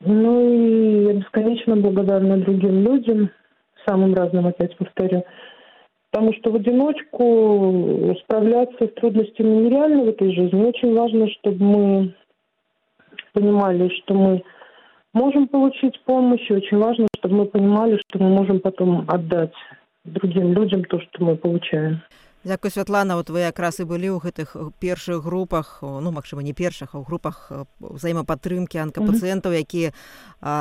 Ну 0.00 0.54
и 0.54 1.04
я 1.06 1.14
бесконечно 1.14 1.74
благодарна 1.76 2.36
другим 2.36 2.84
людям, 2.84 3.30
самым 3.86 4.14
разным, 4.14 4.46
опять 4.46 4.76
повторю. 4.76 5.24
Потому 6.10 6.32
что 6.34 6.50
в 6.50 6.56
одиночку 6.56 8.16
справляться 8.22 8.86
с 8.86 8.94
трудностями 8.94 9.64
нереально 9.64 10.04
в 10.04 10.08
этой 10.08 10.34
жизни. 10.34 10.64
Очень 10.64 10.94
важно, 10.94 11.28
чтобы 11.28 11.64
мы 11.64 12.14
понимали, 13.32 13.88
что 14.00 14.14
мы 14.14 14.42
можем 15.12 15.48
получить 15.48 16.00
помощь, 16.04 16.50
и 16.50 16.54
очень 16.54 16.78
важно, 16.78 17.06
чтобы 17.18 17.36
мы 17.36 17.44
понимали, 17.46 18.00
что 18.08 18.18
мы 18.18 18.30
можем 18.30 18.60
потом 18.60 19.04
отдать 19.08 19.52
другим 20.04 20.52
людям 20.52 20.84
то, 20.84 21.00
что 21.00 21.24
мы 21.24 21.36
получаем. 21.36 22.00
Дзякуй 22.44 22.70
Святлана 22.70 23.16
вот 23.16 23.30
вы 23.30 23.40
якраз 23.40 23.80
і 23.82 23.84
былі 23.84 24.14
ў 24.14 24.22
гэтых 24.22 24.54
першых 24.78 25.26
групах 25.26 25.82
ну 25.82 26.14
магчыма 26.14 26.40
не 26.46 26.54
першых 26.54 26.94
а 26.94 27.02
ў 27.02 27.04
групах 27.04 27.50
ўзаемапатрымкі 27.82 28.78
анкапацыентаў 28.78 29.58
якія 29.58 29.90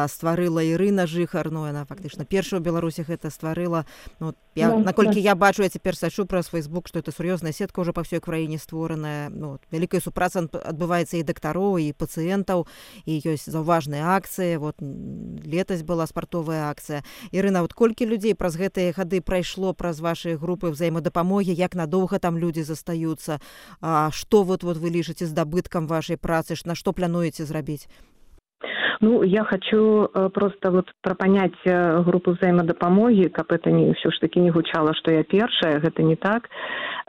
стварыла 0.09 0.65
Ірына 0.65 1.05
жыхар 1.05 1.53
ну 1.53 1.69
яна 1.69 1.85
фактычна 1.85 2.25
першая 2.25 2.59
ў 2.59 2.65
беларусі 2.65 3.05
гэта 3.05 3.29
стварыла 3.29 3.85
ну, 4.17 4.33
я 4.57 4.69
да, 4.69 4.77
наколькі 4.77 5.21
да. 5.21 5.31
я 5.31 5.35
бачу 5.35 5.63
я 5.63 5.69
цяпер 5.69 5.95
сачу 5.95 6.25
праз 6.25 6.49
фейсбук 6.49 6.87
что 6.87 6.99
это 6.99 7.11
сур'ёзная 7.11 7.53
сетка 7.53 7.81
ўжо 7.81 7.93
па 7.93 8.01
ўсёй 8.01 8.19
краіне 8.19 8.57
створаная 8.57 9.29
ну, 9.29 9.59
вялікая 9.71 10.01
супраца 10.01 10.43
адбываецца 10.43 11.17
і 11.17 11.23
дактароў 11.23 11.77
і 11.77 11.93
пацыентаў 11.93 12.67
і 13.05 13.13
ёсць 13.21 13.45
заўважныя 13.45 14.17
акцыі 14.17 14.57
вот 14.57 14.81
летась 14.81 15.83
была 15.83 16.07
спартовая 16.07 16.69
акцыя 16.69 17.03
Ірына 17.31 17.61
вот 17.61 17.73
колькі 17.73 18.09
людзей 18.09 18.33
праз 18.33 18.57
гэтыя 18.57 18.93
гады 18.97 19.21
прайшло 19.21 19.73
праз 19.73 20.01
вашай 20.01 20.35
групы 20.35 20.73
ўзаемадапамогі 20.73 21.53
як 21.53 21.75
надоўга 21.75 22.19
там 22.19 22.37
людзі 22.37 22.63
застаюцца 22.63 23.39
што 24.11 24.43
вот 24.43 24.63
вот 24.63 24.77
вы 24.77 24.89
лічыце 24.89 25.25
здабыткам 25.25 25.87
вашай 25.87 26.17
працы? 26.17 26.55
На 26.65 26.75
што 26.75 26.91
плануеце 26.93 27.45
зрабіць 27.45 27.87
Ну 28.99 29.23
я 29.23 29.43
хочу 29.43 30.09
просто 30.33 30.71
вот 30.71 30.91
пра 31.01 31.13
паняцце 31.13 32.01
групу 32.01 32.31
взаемадапамогі 32.31 33.29
каб 33.29 33.53
это 33.53 33.69
не 33.69 33.93
ўсё 33.93 34.09
ж 34.09 34.19
таки 34.21 34.39
не 34.41 34.49
гучала 34.49 34.93
што 34.97 35.11
я 35.11 35.23
першая 35.23 35.77
гэта 35.79 36.01
не 36.01 36.15
так. 36.15 36.49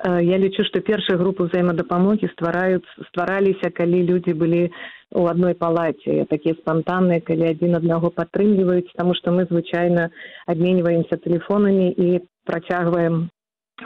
Я 0.05 0.37
лічу 0.37 0.65
што 0.69 0.81
першыя 0.85 1.17
групы 1.17 1.49
взаемадапамогі 1.49 2.29
ствараюць 2.37 2.85
ствараліся 3.09 3.71
калі 3.73 4.05
людзі 4.05 4.37
былі 4.37 4.69
у 5.17 5.25
адной 5.27 5.55
палаце. 5.55 6.29
Такія 6.29 6.55
спантанныя 6.61 7.25
калі 7.25 7.49
адзін 7.57 7.81
аднаго 7.81 8.13
падтрымліваюць 8.13 8.93
таму 8.93 9.17
што 9.17 9.33
мы 9.33 9.49
звычайна 9.49 10.11
абменьваемся 10.47 11.17
тэлефонамі 11.17 11.89
і 11.89 12.21
працягваем. 12.45 13.31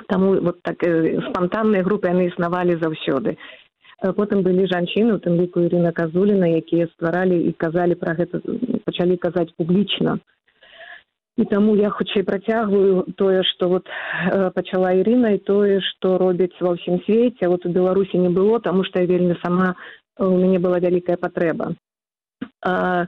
Таму 0.09 0.41
вот 0.41 0.63
так 0.63 0.83
э, 0.83 1.21
спантанныя 1.31 1.85
групы 1.85 2.09
яны 2.09 2.33
існавалі 2.33 2.81
заўсёды 2.83 3.37
потым 4.01 4.43
былі 4.43 4.67
жанчыны 4.67 5.15
у 5.15 5.23
тым 5.23 5.39
ліку 5.39 5.63
Ірына 5.63 5.93
казуліна 5.93 6.49
якія 6.59 6.89
стваралі 6.95 7.39
і 7.39 7.53
казалі 7.53 7.95
пра 7.95 8.15
гэта 8.19 8.41
пачалі 8.85 9.17
казаць 9.17 9.55
публічна. 9.57 10.19
І 11.39 11.45
таму 11.49 11.77
я 11.77 11.89
хутчэй 11.91 12.27
працягваю 12.29 13.07
тое 13.17 13.43
што 13.43 13.69
вот 13.69 13.87
пачала 14.55 14.93
Ірына 14.93 15.33
і 15.37 15.39
тое 15.39 15.81
што 15.81 16.19
робяць 16.19 16.59
ва 16.61 16.75
ўсім 16.75 17.01
свеце 17.07 17.49
вот 17.49 17.65
у 17.67 17.71
беларусі 17.73 18.19
не 18.19 18.29
было 18.29 18.61
таму 18.61 18.85
што 18.85 19.01
я 19.01 19.07
вельмі 19.07 19.39
сама 19.43 19.75
у 20.19 20.35
мяне 20.37 20.59
была 20.59 20.79
вялікая 20.79 21.17
патрэба. 21.17 21.73
А, 22.61 23.07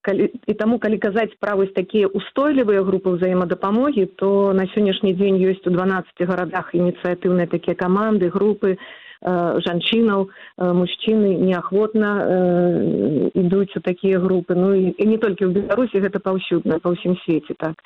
калі, 0.00 0.32
і 0.48 0.54
таму 0.54 0.80
калі 0.80 0.98
казаць 0.98 1.36
пра 1.38 1.54
вось 1.54 1.70
такія 1.76 2.08
устойлівыя 2.08 2.82
групы 2.82 3.14
ўзаемадапамогі 3.14 4.08
то 4.16 4.52
на 4.56 4.66
сённяшні 4.72 5.14
дзень 5.14 5.38
ёсць 5.38 5.62
у 5.68 5.70
12 5.70 6.24
гарадах 6.26 6.74
ініцыятыўныя 6.74 7.46
такія 7.46 7.76
каманды 7.76 8.32
групы 8.32 8.74
Э, 8.74 9.01
жанчынаў 9.22 10.26
э, 10.26 10.72
мужчыны 10.72 11.36
неахвотна 11.38 12.10
э, 12.22 13.30
ідуць 13.34 13.76
у 13.76 13.80
такія 13.80 14.18
групы. 14.18 14.54
Ну 14.54 14.74
і, 14.74 14.94
і 14.98 15.04
не 15.06 15.18
толькі 15.18 15.46
ў 15.46 15.54
беларусі 15.62 16.02
гэта 16.02 16.18
паўсюдна 16.18 16.78
па 16.82 16.90
ўсім 16.90 17.16
свеце 17.24 17.54
так. 17.58 17.76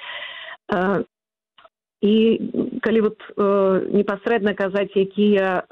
І 2.07 2.15
калі 2.85 3.01
вот 3.01 3.19
непасрэдна 3.89 4.53
казаць 4.53 4.93
якія 4.95 5.65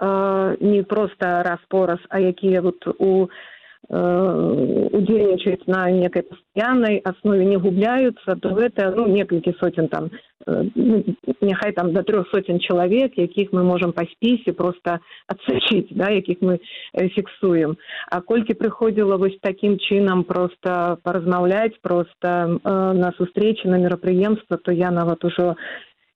не 0.61 0.83
проста 0.83 1.45
раз 1.45 1.61
пораз 1.69 2.01
а 2.09 2.19
якія 2.19 2.65
вот 2.65 2.81
у 2.99 3.29
Э, 3.29 3.54
удзельнічаюць 3.90 5.66
на 5.66 5.90
некай 5.90 6.22
пастаяннай 6.28 7.00
аснове 7.10 7.46
не 7.46 7.58
губляюцца 7.58 8.36
то 8.36 8.52
гэта 8.54 8.92
ну 8.94 9.08
некалькі 9.08 9.56
соцень 9.58 9.88
там 9.88 10.12
э, 10.46 10.68
ну, 10.76 11.04
няхай 11.42 11.72
там 11.74 11.94
да 11.94 12.04
трох 12.04 12.28
соцень 12.30 12.60
чалавек 12.60 13.18
якіх 13.18 13.54
мы 13.54 13.64
можам 13.64 13.94
па 13.94 14.04
спісе 14.12 14.54
просто 14.54 15.00
адсачыць 15.26 15.96
да 15.96 16.12
якіх 16.12 16.42
мы 16.42 16.60
э, 16.60 17.08
фіксуем 17.16 17.78
а 18.12 18.22
колькі 18.22 18.54
прыходзіла 18.60 19.18
вось 19.18 19.40
такім 19.42 19.80
чынам 19.80 20.24
просто 20.24 21.00
паразмаўляць 21.04 21.80
просто 21.82 22.60
на 22.64 23.14
сустрэчы 23.18 23.70
на 23.70 23.80
мерапрыемства 23.80 24.58
то 24.58 24.72
я 24.72 24.92
нават 24.92 25.26
ужо 25.26 25.56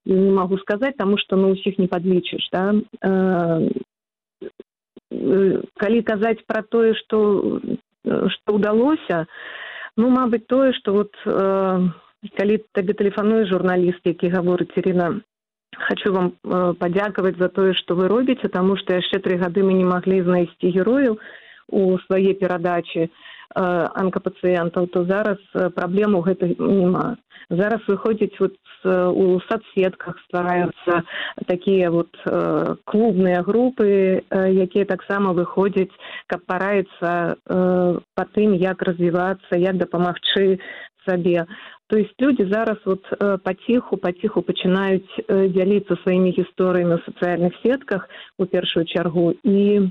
не 0.05 0.29
магу 0.29 0.59
сказаць 0.59 0.97
таму 0.99 1.17
што 1.17 1.41
ну 1.41 1.55
ўсіх 1.55 1.79
не 1.79 1.87
падлічыш 1.87 2.51
да 2.51 2.75
Калі 5.10 6.02
казаць 6.04 6.44
пра 6.46 6.62
тое 6.62 6.92
што 7.00 7.18
што 8.04 8.56
ўдалося 8.58 9.24
ну 9.96 10.10
мабыць 10.12 10.46
тое 10.46 10.72
што 10.76 10.92
вот 10.92 11.16
э, 11.24 11.88
калі 12.36 12.58
табе 12.76 12.92
тэлефануе 12.92 13.48
журналіст 13.48 14.04
які 14.04 14.28
гаворыць 14.36 14.76
Ірина 14.76 15.20
хочу 15.88 16.12
вам 16.12 16.32
э, 16.32 16.74
падзякаваць 16.78 17.38
за 17.38 17.48
тое 17.48 17.72
што 17.74 17.96
вы 17.96 18.08
робіце 18.08 18.48
таму 18.48 18.76
што 18.76 19.00
яшчэ 19.00 19.20
тры 19.24 19.40
гады 19.40 19.64
мы 19.64 19.72
не 19.80 19.84
маглі 19.84 20.22
знайсці 20.28 20.72
герою 20.76 21.18
у 21.68 21.98
свае 22.06 22.34
перадачы 22.34 23.08
анкапацыентаў 23.54 24.86
то 24.92 25.04
зараз 25.04 25.38
праблему 25.74 26.20
гэта 26.20 26.52
няма 26.58 27.16
зараз 27.50 27.80
выходзіць 27.88 28.36
вот 28.40 28.56
у 28.84 29.40
садсетках 29.48 30.18
ствараюцца 30.26 31.02
такія 31.46 31.90
вот 31.90 32.12
клубныя 32.84 33.42
групы 33.42 34.20
якія 34.30 34.84
таксама 34.84 35.32
выходзяць 35.32 35.92
каб 36.26 36.44
параіцца 36.44 37.36
па 37.48 38.24
тым 38.36 38.52
як 38.54 38.82
развівацца 38.82 39.56
як 39.56 39.76
дапамагчы 39.76 40.60
сабе. 41.08 41.46
То 41.88 41.96
есть 41.96 42.12
люди 42.20 42.44
зараз 42.44 42.76
вот 42.84 43.02
паціху 43.42 43.96
паціху 43.96 44.42
пачынаюць 44.42 45.08
дзяліцца 45.26 45.96
сваімі 46.04 46.36
гісторыямі 46.36 47.00
ў 47.00 47.04
сацыяльных 47.08 47.56
сетках 47.64 48.08
у 48.36 48.44
першую 48.44 48.84
чаргу 48.84 49.32
і 49.42 49.88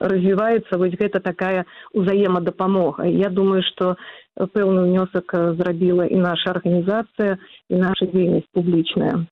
развіваецца 0.00 0.78
вось 0.78 0.96
гэта 1.00 1.20
такая 1.20 1.64
узаемадапамога 1.92 3.06
я 3.08 3.28
думаю 3.28 3.62
что 3.62 3.96
пэўны 4.36 4.86
ўнёсак 4.90 5.34
зрабіла 5.58 6.06
і 6.06 6.18
наша 6.18 6.50
арганізацыя 6.56 7.38
і 7.70 7.74
наша 7.78 8.06
дзейнасць 8.10 8.50
публічная 8.52 9.26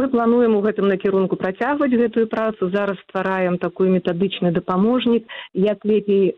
мы 0.00 0.08
плануем 0.08 0.56
у 0.56 0.62
гэтым 0.64 0.88
накірунку 0.88 1.36
працягваць 1.36 1.92
гэтую 1.92 2.26
працу 2.26 2.70
зараз 2.70 2.96
ствараем 3.08 3.58
такую 3.58 3.90
метадычны 3.90 4.52
дапаможнік 4.52 5.26
як 5.54 5.84
лепей 5.84 6.36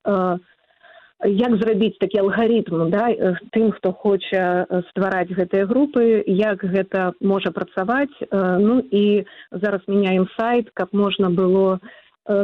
як 1.25 1.55
зрабіць 1.57 1.97
такі 1.97 2.21
алгарытм 2.21 2.89
да, 2.93 3.09
тым 3.53 3.71
хто 3.74 3.91
хоча 3.91 4.65
ствараць 4.91 5.33
гэтыя 5.33 5.65
групы 5.65 6.24
як 6.27 6.62
гэта 6.62 7.13
можа 7.21 7.51
працаваць. 7.51 8.13
Ну 8.31 8.83
і 8.91 9.25
зараз 9.51 9.81
мяняем 9.88 10.27
сайт 10.38 10.69
каб 10.74 10.93
можна 10.93 11.29
было 11.29 11.79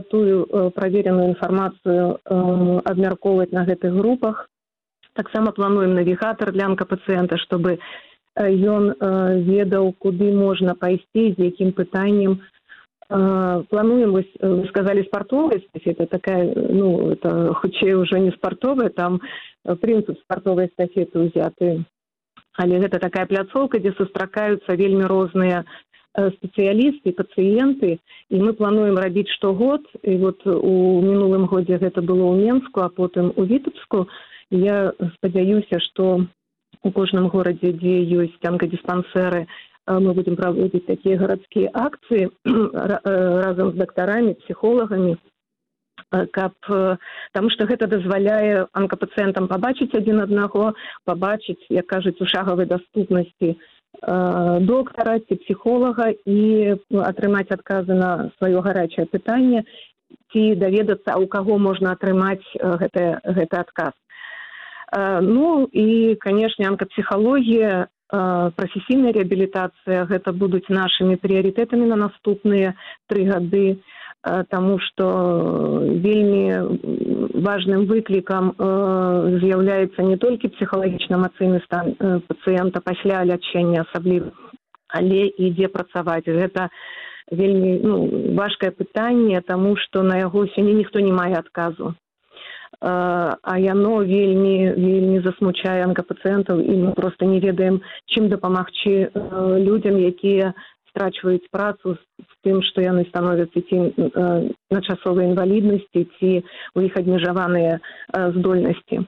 тую 0.09 0.71
правереную 0.73 1.35
інфармацыю 1.35 2.17
абмяркоўваць 2.85 3.51
на 3.51 3.65
гэтых 3.65 3.93
групах. 3.93 4.49
Таксама 5.13 5.51
плануем 5.51 5.93
навігатор 5.93 6.51
для 6.51 6.65
анкапацыента 6.65 7.37
чтобы 7.37 7.77
ён 8.33 8.89
ведаў 9.45 9.93
куды 10.01 10.33
можна 10.33 10.73
пайсці 10.73 11.35
з 11.37 11.53
якім 11.53 11.77
пытаннем 11.77 12.41
плануем 13.12 14.12
вы 14.12 14.26
сказали 14.68 15.02
спартовасць 15.02 15.64
это 15.72 16.06
такая 16.06 16.52
ну 16.54 17.12
это 17.12 17.54
хутчэй 17.54 17.94
уже 17.94 18.20
не 18.20 18.30
спартовая 18.32 18.90
там 18.90 19.20
прынцып 19.64 20.20
спартовай 20.20 20.66
эстафеты 20.66 21.18
ўзяты 21.18 21.84
але 22.58 22.80
гэта 22.84 22.98
такая 22.98 23.24
пляцоўка 23.24 23.80
дзе 23.80 23.94
сустракаюцца 23.96 24.76
вельмі 24.76 25.08
розныя 25.08 25.64
спецыялісты 26.36 27.12
пацыенты 27.16 27.98
і 28.28 28.36
мы 28.42 28.52
плануем 28.52 28.98
рабіць 28.98 29.30
штогод 29.36 29.86
і 30.02 30.16
вот 30.18 30.44
у 30.46 31.00
мінулым 31.00 31.46
годзе 31.46 31.78
гэта 31.78 32.02
было 32.02 32.28
ў 32.28 32.44
менску 32.44 32.84
а 32.84 32.88
потым 32.92 33.32
у 33.36 33.44
вітебску 33.44 34.08
я 34.50 34.92
спадзяюся 35.16 35.80
што 35.80 36.26
у 36.82 36.90
кожным 36.92 37.28
горадзе 37.28 37.72
дзе 37.72 38.04
ёсць 38.20 38.44
анкадыспансеры 38.44 39.46
мы 39.87 40.13
будем 40.13 40.35
праводзіць 40.35 40.87
такія 40.87 41.17
гарадскія 41.17 41.69
акцыі 41.73 42.29
разам 42.45 43.71
з 43.71 43.75
дактарамі 43.75 44.33
псіхолагамі 44.43 45.17
каб 46.31 46.53
таму 47.33 47.49
што 47.53 47.65
гэта 47.69 47.87
дазваляе 47.89 48.65
анкапацыентам 48.73 49.47
пабачыць 49.47 49.93
адзін 49.97 50.23
аднаго 50.25 50.73
пабачыць 51.05 51.61
як 51.69 51.87
кажуць 51.87 52.19
у 52.21 52.29
шагавай 52.29 52.69
даступнасці 52.69 53.57
доктара 54.67 55.19
ці 55.19 55.35
псіхолага 55.45 56.13
і 56.25 56.77
атрымаць 57.05 57.51
адказы 57.51 57.93
на 57.93 58.29
сваё 58.37 58.61
гарячае 58.61 59.05
пытанне 59.05 59.65
ці 60.31 60.55
даведацца 60.55 61.17
у 61.17 61.27
каго 61.27 61.57
можна 61.57 61.91
атрымаць 61.97 62.45
гэты, 62.55 63.19
гэты 63.23 63.57
адказ 63.57 63.93
ну 65.21 65.67
і 65.71 66.15
канешне 66.21 66.67
анкапсіхалогія 66.69 67.87
прафесійная 68.13 69.13
рэабілітацыя 69.17 70.05
гэта 70.05 70.33
будуць 70.37 70.69
нашымі 70.69 71.17
прыярытэтамі 71.17 71.89
на 71.89 71.97
наступныя 72.05 72.73
тры 73.09 73.25
гады 73.25 73.67
таму 74.53 74.77
што 74.79 75.05
вельмі 76.05 76.43
важным 77.43 77.85
выклікам 77.89 78.53
з'яўляецца 79.41 80.05
не 80.07 80.17
толькі 80.17 80.53
псіхалагічна 80.55 81.17
эмацыйны 81.19 81.59
стан 81.65 81.95
пацыента 82.29 82.79
пасля 82.85 83.25
лячэння 83.25 83.83
асабліва 83.87 84.31
але 84.93 85.25
ідзе 85.49 85.67
працаваць 85.73 86.29
гэта 86.29 86.69
вельмі 87.31 87.79
ну, 87.81 87.97
важкае 88.37 88.71
пытанне 88.71 89.41
таму 89.41 89.75
што 89.75 90.03
на 90.03 90.21
яго 90.21 90.45
сёння 90.53 90.77
ніхто 90.77 91.01
не 91.01 91.11
мае 91.11 91.33
адказу 91.41 91.95
а 92.81 93.55
яно 93.59 94.03
вельмі 94.03 94.73
вельмі 94.75 95.19
засмучае 95.23 95.83
анкапацыентаў 95.85 96.59
і 96.59 96.73
мы 96.83 96.91
просто 96.93 97.25
не 97.25 97.39
ведаем 97.39 97.81
чым 98.11 98.29
дапамагчы 98.29 99.09
людзям 99.63 99.97
якія 99.97 100.53
страчваюць 100.93 101.49
працу 101.51 101.95
з 101.95 102.33
тым 102.45 102.61
што 102.61 102.81
яны 102.81 103.05
становяцца 103.09 103.61
ці 103.69 103.77
на 104.71 104.81
часовай 104.81 105.29
інваліднасці 105.31 106.07
ці 106.19 106.31
у 106.75 106.81
іх 106.81 106.97
абмежаваныя 106.97 107.79
здольнасці 108.37 109.05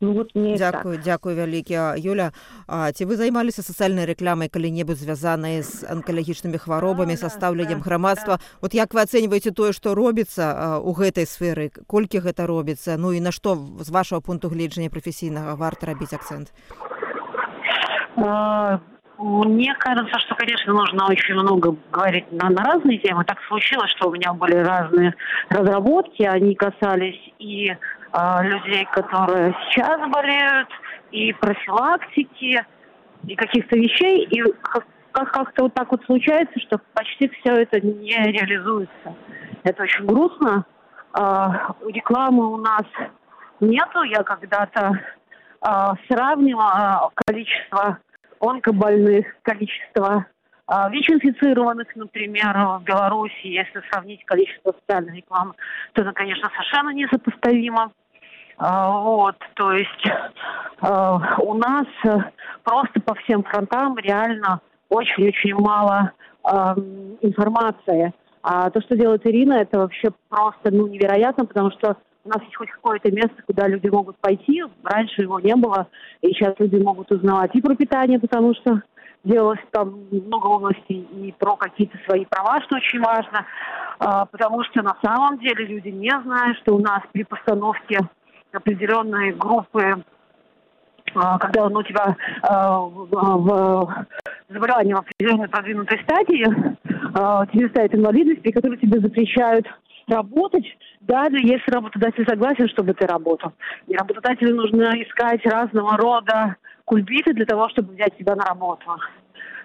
Ну, 0.00 0.12
вот 0.12 0.34
мне 0.34 0.56
дзякую 0.56 0.96
так. 0.96 1.04
дзякую 1.04 1.36
вялікі 1.36 1.96
юля. 1.96 2.32
А, 2.68 2.92
ці 2.92 3.08
вы 3.08 3.16
займаліся 3.16 3.64
сацыяльнай 3.64 4.04
рэкламай 4.04 4.52
калі-небудзь 4.52 5.00
звязанай 5.00 5.62
з 5.64 5.88
анкалагічнымі 5.88 6.60
хваробамі 6.60 7.16
састаўленнем 7.16 7.80
грамадства 7.80 8.36
вот 8.60 8.74
як 8.76 8.92
вы 8.92 9.00
ацэньваеце 9.08 9.56
тое 9.56 9.72
што 9.72 9.94
робіцца 9.96 10.80
у 10.84 10.92
гэтай 10.92 11.24
сферы? 11.24 11.72
Колькі 11.88 12.20
гэта 12.20 12.44
робіцца? 12.44 13.00
Ну 13.00 13.16
і 13.16 13.24
на 13.24 13.32
што 13.32 13.56
з 13.56 13.88
вашего 13.88 14.20
пункту 14.20 14.52
гледжання 14.52 14.92
прафесійнага 14.92 15.56
варта 15.56 15.86
рабіць 15.86 16.12
акцэнт? 16.12 16.52
Мне 19.18 19.74
кажется, 19.78 20.18
что, 20.20 20.34
конечно, 20.34 20.74
нужно 20.74 21.06
очень 21.08 21.34
много 21.34 21.74
говорить 21.90 22.30
на, 22.32 22.50
на 22.50 22.62
разные 22.64 22.98
темы. 22.98 23.24
Так 23.24 23.38
случилось, 23.48 23.90
что 23.96 24.10
у 24.10 24.12
меня 24.12 24.34
были 24.34 24.56
разные 24.56 25.14
разработки, 25.48 26.22
они 26.22 26.54
касались 26.54 27.32
и 27.38 27.74
людей, 28.42 28.86
которые 28.92 29.54
сейчас 29.70 30.00
болеют, 30.10 30.68
и 31.10 31.32
профилактики, 31.34 32.64
и 33.26 33.34
каких-то 33.36 33.76
вещей. 33.76 34.24
И 34.24 34.42
как- 34.62 34.86
как-то 35.12 35.64
вот 35.64 35.74
так 35.74 35.90
вот 35.90 36.04
случается, 36.04 36.58
что 36.60 36.78
почти 36.94 37.28
все 37.28 37.54
это 37.54 37.80
не 37.80 38.12
реализуется. 38.12 39.16
Это 39.64 39.82
очень 39.82 40.04
грустно. 40.04 40.64
Э, 41.18 41.46
рекламы 41.86 42.52
у 42.52 42.56
нас 42.58 42.84
нету. 43.60 44.02
Я 44.02 44.22
когда-то 44.22 44.92
э, 44.92 45.68
сравнивала 46.08 47.10
количество 47.26 47.98
онкобольных, 48.40 49.26
количество 49.42 50.26
а, 50.68 50.90
ВИЧ-инфицированных, 50.90 51.94
например, 51.94 52.52
в 52.80 52.82
Беларуси, 52.82 53.46
если 53.46 53.80
сравнить 53.88 54.24
количество 54.24 54.72
социальной 54.72 55.18
рекламы, 55.18 55.54
то 55.92 56.02
это, 56.02 56.12
конечно, 56.12 56.50
совершенно 56.50 56.90
несопоставимо. 56.90 57.92
А, 58.58 58.90
вот, 58.90 59.36
то 59.54 59.72
есть 59.72 60.08
а, 60.80 61.38
у 61.40 61.54
нас 61.54 61.86
просто 62.64 63.00
по 63.00 63.14
всем 63.14 63.42
фронтам 63.44 63.96
реально 63.98 64.60
очень-очень 64.88 65.54
мало 65.54 66.12
информации. 67.22 68.12
А 68.42 68.70
то, 68.70 68.80
что 68.80 68.96
делает 68.96 69.26
Ирина, 69.26 69.54
это 69.54 69.80
вообще 69.80 70.10
просто 70.28 70.70
ну, 70.70 70.86
невероятно, 70.86 71.44
потому 71.44 71.72
что 71.72 71.96
у 72.24 72.28
нас 72.28 72.42
есть 72.42 72.56
хоть 72.56 72.70
какое-то 72.70 73.10
место, 73.10 73.34
куда 73.46 73.66
люди 73.66 73.88
могут 73.88 74.16
пойти. 74.18 74.62
Раньше 74.84 75.22
его 75.22 75.40
не 75.40 75.54
было, 75.56 75.88
и 76.22 76.28
сейчас 76.28 76.54
люди 76.58 76.76
могут 76.76 77.10
узнавать 77.10 77.54
и 77.54 77.60
про 77.60 77.74
питание, 77.74 78.20
потому 78.20 78.54
что 78.54 78.82
делалось 79.24 79.60
там 79.72 80.06
много 80.10 80.54
областей 80.54 81.08
и 81.12 81.34
про 81.38 81.56
какие-то 81.56 81.98
свои 82.06 82.24
права, 82.24 82.60
что 82.62 82.76
очень 82.76 83.00
важно, 83.00 83.44
а, 83.98 84.26
потому 84.26 84.62
что 84.64 84.82
на 84.82 84.96
самом 85.02 85.38
деле 85.38 85.66
люди 85.66 85.88
не 85.88 86.10
знают, 86.22 86.58
что 86.58 86.76
у 86.76 86.78
нас 86.78 87.00
при 87.12 87.24
постановке 87.24 87.98
определенной 88.56 89.32
группы 89.32 90.02
а, 91.14 91.38
когда 91.38 91.68
ну, 91.68 91.78
у 91.78 91.82
тебя 91.82 92.16
а, 92.42 92.80
в, 92.80 94.06
заболевание 94.48 94.96
в 94.96 94.98
определенной 94.98 95.48
продвинутой 95.48 96.00
стадии, 96.02 96.46
а, 97.14 97.46
тебе 97.46 97.68
ставят 97.68 97.94
инвалидность, 97.94 98.42
при 98.42 98.52
которой 98.52 98.76
тебе 98.76 99.00
запрещают 99.00 99.66
работать, 100.08 100.66
даже 101.00 101.38
если 101.38 101.70
работодатель 101.70 102.26
согласен, 102.28 102.68
чтобы 102.68 102.92
ты 102.94 103.06
работал. 103.06 103.52
И 103.86 103.96
работодателю 103.96 104.54
нужно 104.54 104.90
искать 105.02 105.44
разного 105.46 105.96
рода 105.96 106.56
кульбиты 106.84 107.32
для 107.32 107.46
того, 107.46 107.68
чтобы 107.70 107.94
взять 107.94 108.16
тебя 108.16 108.36
на 108.36 108.44
работу. 108.44 108.84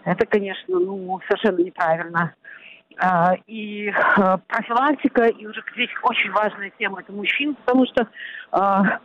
Это, 0.04 0.26
конечно, 0.26 0.80
ну, 0.80 1.20
совершенно 1.28 1.60
неправильно. 1.60 2.34
А, 2.98 3.34
и 3.48 3.90
а, 3.90 4.38
профилактика, 4.38 5.26
и 5.26 5.46
уже 5.46 5.64
здесь 5.74 5.90
очень 6.04 6.32
важная 6.32 6.72
тема, 6.78 7.02
это 7.02 7.12
мужчин, 7.12 7.56
потому 7.56 7.86
что 7.86 8.08
а, 8.52 9.00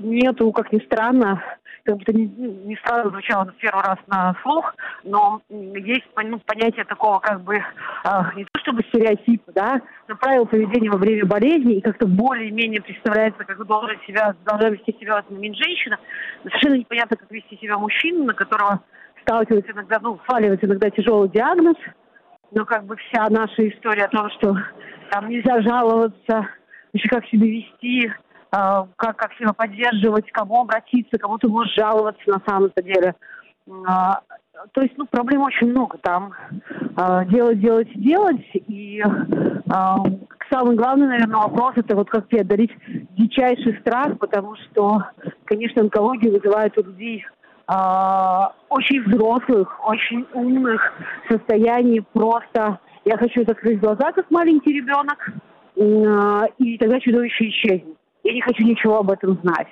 нету, 0.00 0.52
как 0.52 0.72
ни 0.72 0.78
странно, 0.80 1.42
как 1.84 1.96
будто 1.96 2.12
не, 2.12 2.26
не 2.26 2.76
сразу 2.84 3.10
звучало 3.10 3.46
в 3.46 3.56
первый 3.56 3.82
раз 3.82 3.98
на 4.08 4.34
слух, 4.42 4.74
но 5.04 5.40
есть 5.48 6.04
ну, 6.16 6.40
понятие 6.40 6.84
такого 6.84 7.20
как 7.20 7.40
бы, 7.42 7.56
э, 7.56 8.10
не 8.34 8.44
то 8.44 8.60
чтобы 8.60 8.82
стереотипа, 8.88 9.52
да, 9.52 9.80
но 10.08 10.16
правила 10.16 10.44
поведения 10.44 10.90
во 10.90 10.98
время 10.98 11.24
болезни 11.24 11.76
и 11.76 11.80
как-то 11.80 12.06
более-менее 12.06 12.82
представляется, 12.82 13.44
как 13.44 13.64
должна, 13.66 13.94
себя, 14.06 14.34
должна 14.44 14.70
вести 14.70 14.96
себя 14.98 15.22
в 15.22 15.30
момент 15.30 15.56
женщина. 15.56 15.98
Но 16.42 16.50
совершенно 16.50 16.74
непонятно, 16.74 17.16
как 17.16 17.30
вести 17.30 17.56
себя 17.56 17.78
мужчина, 17.78 18.24
на 18.24 18.34
которого 18.34 18.80
сталкивается 19.22 19.72
иногда, 19.72 19.98
ну, 20.02 20.18
сваливается 20.26 20.66
иногда 20.66 20.90
тяжелый 20.90 21.28
диагноз, 21.28 21.76
но 22.52 22.64
как 22.64 22.84
бы 22.84 22.96
вся 22.96 23.28
наша 23.30 23.68
история 23.68 24.04
о 24.04 24.08
том, 24.08 24.30
что 24.30 24.56
там 25.10 25.28
нельзя 25.28 25.60
жаловаться, 25.62 26.48
еще 26.92 27.08
как 27.08 27.26
себя 27.26 27.46
вести, 27.46 28.12
а, 28.50 28.86
как, 28.96 29.16
как 29.16 29.32
себя 29.34 29.52
поддерживать, 29.52 30.30
кому 30.32 30.62
обратиться, 30.62 31.18
кому 31.18 31.38
ты 31.38 31.48
можешь 31.48 31.74
жаловаться 31.74 32.22
на 32.26 32.40
самом-то 32.46 32.82
деле. 32.82 33.14
А, 33.86 34.20
то 34.72 34.80
есть, 34.80 34.94
ну, 34.96 35.06
проблем 35.06 35.42
очень 35.42 35.68
много 35.68 35.98
там. 35.98 36.32
А, 36.96 37.24
делать, 37.26 37.60
делать, 37.60 37.88
делать. 37.94 38.46
И 38.54 39.02
самый 40.50 40.76
главный, 40.76 41.08
наверное, 41.08 41.40
вопрос 41.40 41.74
это 41.76 41.96
вот 41.96 42.08
как 42.08 42.28
преодолеть 42.28 42.70
дичайший 43.16 43.78
страх, 43.80 44.18
потому 44.18 44.56
что, 44.56 45.04
конечно, 45.44 45.82
онкология 45.82 46.30
вызывает 46.30 46.78
у 46.78 46.82
людей 46.82 47.26
очень 47.68 49.02
взрослых, 49.02 49.80
очень 49.84 50.24
умных 50.32 50.92
состояний 51.28 52.00
просто 52.12 52.78
я 53.04 53.16
хочу 53.16 53.44
закрыть 53.44 53.80
глаза, 53.80 54.12
как 54.12 54.30
маленький 54.30 54.72
ребенок, 54.72 55.32
и 55.74 56.78
тогда 56.78 57.00
чудовище 57.00 57.48
исчезнет 57.48 57.96
я 58.26 58.32
не 58.32 58.40
хочу 58.40 58.62
ничего 58.64 58.98
об 58.98 59.10
этом 59.10 59.38
знать. 59.42 59.68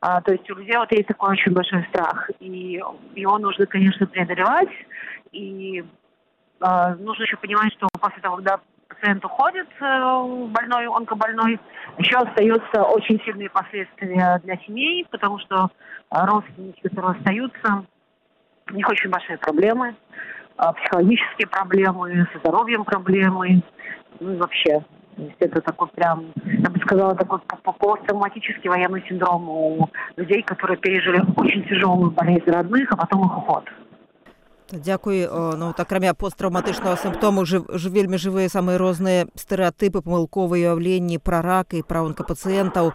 А, 0.00 0.20
то 0.22 0.32
есть 0.32 0.50
у 0.50 0.54
людей 0.54 0.76
вот 0.76 0.90
есть 0.90 1.06
такой 1.06 1.32
очень 1.32 1.52
большой 1.52 1.84
страх, 1.90 2.30
и 2.40 2.80
его 3.14 3.38
нужно, 3.38 3.66
конечно, 3.66 4.06
преодолевать, 4.06 4.70
и 5.32 5.84
а, 6.60 6.94
нужно 6.96 7.22
еще 7.22 7.36
понимать, 7.36 7.72
что 7.74 7.88
после 8.00 8.20
того, 8.20 8.36
когда 8.36 8.60
пациент 9.02 9.24
уходит, 9.24 9.66
э, 9.80 10.46
больной, 10.48 10.86
онкобольной, 10.86 11.58
еще 11.98 12.16
остаются 12.18 12.82
очень 12.84 13.20
сильные 13.24 13.50
последствия 13.50 14.40
для 14.44 14.56
семей, 14.58 15.06
потому 15.10 15.38
что 15.40 15.70
родственники, 16.10 16.80
которые 16.82 17.18
остаются, 17.18 17.84
у 18.70 18.74
них 18.74 18.88
очень 18.88 19.10
большие 19.10 19.38
проблемы. 19.38 19.94
психологические 20.54 21.48
проблемы, 21.48 22.28
со 22.32 22.38
здоровьем 22.38 22.84
проблемы, 22.84 23.62
ну 24.20 24.34
и 24.34 24.36
вообще. 24.36 24.84
То 25.16 25.22
есть 25.22 25.36
это 25.40 25.60
такой 25.62 25.88
прям, 25.88 26.26
я 26.44 26.70
бы 26.70 26.78
сказала, 26.80 27.16
такой 27.16 27.40
посттравматический 27.40 28.68
военный 28.68 29.02
синдром 29.08 29.48
у 29.48 29.88
людей, 30.16 30.42
которые 30.42 30.76
пережили 30.76 31.22
очень 31.36 31.64
тяжелую 31.64 32.10
болезнь 32.12 32.50
родных, 32.50 32.92
а 32.92 32.96
потом 32.96 33.24
их 33.24 33.38
уход. 33.38 33.64
Дзякуй 34.71 35.27
ну 35.31 35.71
так 35.71 35.87
акрамя 35.87 36.11
посттраўматычнага 36.13 36.97
сімптому 36.99 37.45
жыв, 37.47 37.71
ж 37.71 37.87
вельмі 37.87 38.19
жывыя 38.19 38.51
самыя 38.51 38.75
розныя 38.75 39.23
стэеатыпы 39.39 40.03
памылковыя 40.03 40.75
уяўленні 40.75 41.23
пра 41.23 41.39
рак 41.39 41.71
і 41.71 41.87
пра 41.87 42.03
онкапацыентаў 42.03 42.91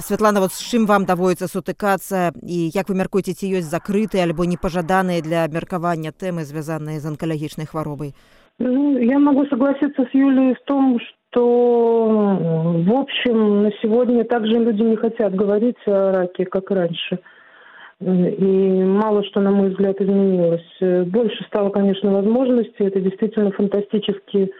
Святлана 0.00 0.40
вот 0.40 0.56
з 0.56 0.64
чым 0.64 0.88
вам 0.88 1.04
даводіцца 1.04 1.52
сутыкацца 1.52 2.32
і 2.40 2.72
як 2.72 2.88
вы 2.88 2.96
мяркуеце 2.96 3.36
ці 3.36 3.60
ёсць 3.60 3.68
закрытыя 3.68 4.24
альбо 4.24 4.48
непажаданыя 4.48 5.20
для 5.20 5.44
абмеркавання 5.44 6.16
тэмы 6.16 6.48
звязаныя 6.48 6.96
з 6.96 7.12
анкалагічнай 7.12 7.68
хваробай 7.68 8.14
ну, 8.58 8.96
я 8.96 9.18
могу 9.18 9.44
согласиться 9.52 10.08
с 10.08 10.14
Юлей 10.16 10.56
в 10.56 10.64
том 10.64 10.96
что 10.96 11.44
в 12.88 12.92
общем 12.96 13.64
на 13.68 13.70
сегодня 13.82 14.24
также 14.24 14.56
люди 14.56 14.80
не 14.80 14.96
хотят 14.96 15.34
говорить 15.34 15.84
о 15.86 16.12
раке 16.12 16.46
как 16.46 16.70
раньше 16.70 17.20
и 18.01 18.83
мало 18.83 19.23
что, 19.23 19.39
на 19.39 19.51
мой 19.51 19.69
взгляд, 19.69 20.01
изменилось. 20.01 21.07
Больше 21.07 21.43
стало, 21.45 21.69
конечно, 21.69 22.11
возможностей. 22.11 22.83
Это 22.83 22.99
действительно 22.99 23.51
фантастически 23.51 24.51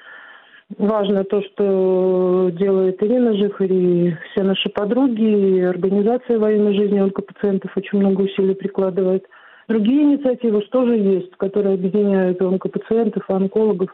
важно 0.77 1.25
то, 1.25 1.41
что 1.41 2.49
делает 2.53 3.03
Ирина 3.03 3.33
Жихарь 3.35 3.73
и 3.73 4.15
все 4.31 4.43
наши 4.43 4.69
подруги, 4.69 5.57
и 5.57 5.61
организация 5.61 6.39
военной 6.39 6.75
жизни 6.75 6.99
онкопациентов 6.99 7.75
очень 7.75 7.99
много 7.99 8.21
усилий 8.21 8.55
прикладывает. 8.55 9.25
Другие 9.67 10.03
инициативы 10.03 10.61
тоже 10.71 10.95
есть, 10.95 11.35
которые 11.37 11.75
объединяют 11.75 12.41
онкопациентов 12.41 13.29
онкологов. 13.29 13.93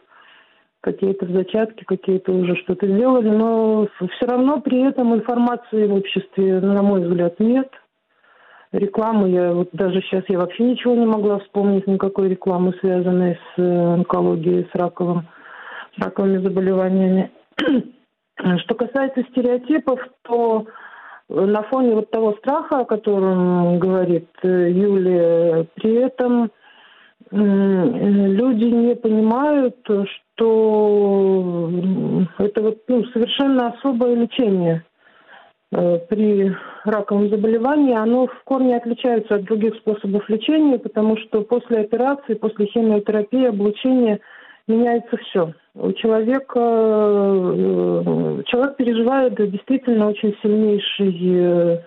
Какие-то 0.82 1.26
в 1.26 1.84
какие-то 1.86 2.32
уже 2.32 2.56
что-то 2.56 2.86
сделали, 2.86 3.28
но 3.28 3.86
все 3.98 4.26
равно 4.26 4.60
при 4.60 4.82
этом 4.82 5.14
информации 5.14 5.86
в 5.86 5.94
обществе, 5.94 6.60
на 6.60 6.82
мой 6.82 7.06
взгляд, 7.06 7.40
нет– 7.40 7.68
рекламы. 8.72 9.30
Я 9.30 9.52
вот 9.52 9.68
даже 9.72 10.00
сейчас 10.02 10.24
я 10.28 10.38
вообще 10.38 10.64
ничего 10.64 10.94
не 10.94 11.06
могла 11.06 11.38
вспомнить, 11.40 11.86
никакой 11.86 12.28
рекламы, 12.30 12.74
связанной 12.80 13.34
с 13.34 13.58
э, 13.58 13.94
онкологией, 13.94 14.68
с 14.72 14.74
раковым, 14.74 15.28
с 15.96 16.02
раковыми 16.02 16.38
заболеваниями. 16.38 17.30
Что 18.58 18.74
касается 18.74 19.22
стереотипов, 19.30 20.00
то 20.22 20.66
на 21.28 21.62
фоне 21.64 21.94
вот 21.94 22.10
того 22.10 22.32
страха, 22.38 22.80
о 22.80 22.84
котором 22.84 23.78
говорит 23.78 24.28
э, 24.42 24.70
Юлия, 24.70 25.66
при 25.74 25.94
этом 25.94 26.50
люди 27.30 28.64
не 28.64 28.94
понимают, 28.94 29.76
что 29.86 31.70
это 32.36 32.60
вот 32.60 32.78
ну, 32.88 33.04
совершенно 33.06 33.68
особое 33.68 34.16
лечение 34.16 34.84
Э, 34.84 34.91
при 35.72 36.54
раковом 36.84 37.30
заболевании, 37.30 37.96
оно 37.96 38.26
в 38.26 38.42
корне 38.44 38.76
отличается 38.76 39.36
от 39.36 39.44
других 39.44 39.74
способов 39.76 40.28
лечения, 40.28 40.78
потому 40.78 41.16
что 41.16 41.40
после 41.40 41.78
операции, 41.78 42.34
после 42.34 42.66
химиотерапии, 42.66 43.46
облучения 43.46 44.20
меняется 44.68 45.16
все. 45.16 45.54
У 45.74 45.92
человека, 45.92 46.60
э, 46.60 48.42
человек 48.48 48.76
переживает 48.76 49.34
действительно 49.50 50.08
очень 50.08 50.36
сильнейший 50.42 51.78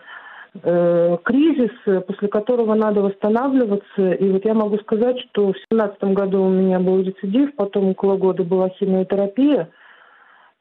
э, 0.63 1.17
кризис, 1.23 2.05
после 2.07 2.27
которого 2.27 2.73
надо 2.73 3.01
восстанавливаться. 3.01 4.13
И 4.13 4.29
вот 4.31 4.45
я 4.45 4.55
могу 4.55 4.79
сказать, 4.79 5.19
что 5.29 5.49
в 5.49 5.53
2017 5.69 6.03
году 6.15 6.43
у 6.43 6.49
меня 6.49 6.79
был 6.79 7.01
рецидив, 7.01 7.55
потом 7.55 7.89
около 7.89 8.17
года 8.17 8.43
была 8.43 8.69
химиотерапия– 8.69 9.69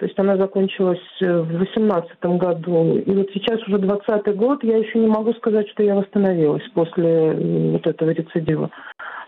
то 0.05 0.09
есть 0.09 0.19
она 0.19 0.37
закончилась 0.37 1.01
э, 1.23 1.41
в 1.41 1.49
2018 1.49 2.23
году. 2.37 2.99
И 2.99 3.11
вот 3.11 3.31
сейчас 3.33 3.59
уже 3.63 3.79
2020 3.79 4.37
год, 4.37 4.63
я 4.63 4.77
еще 4.77 4.99
не 4.99 5.07
могу 5.07 5.33
сказать, 5.33 5.67
что 5.71 5.83
я 5.83 5.95
восстановилась 5.95 6.63
после 6.75 7.33
вот 7.33 7.87
этого 7.87 8.11
рецидива. 8.11 8.69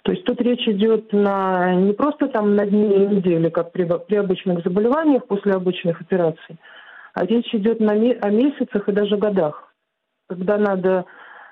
То 0.02 0.12
есть 0.12 0.26
тут 0.26 0.38
речь 0.42 0.68
идет 0.68 1.14
на, 1.14 1.74
не 1.76 1.94
просто 1.94 2.28
там 2.28 2.56
на 2.56 2.66
дни 2.66 2.88
недели, 3.06 3.48
как 3.48 3.72
при, 3.72 3.88
при 4.06 4.16
обычных 4.16 4.62
заболеваниях 4.64 5.26
после 5.26 5.52
обычных 5.52 5.98
операций, 6.02 6.58
а 7.14 7.24
речь 7.24 7.54
идет 7.54 7.80
на, 7.80 7.92
о 7.92 8.28
месяцах 8.28 8.86
и 8.86 8.92
даже 8.92 9.16
годах, 9.16 9.72
когда 10.28 10.58
надо 10.58 11.06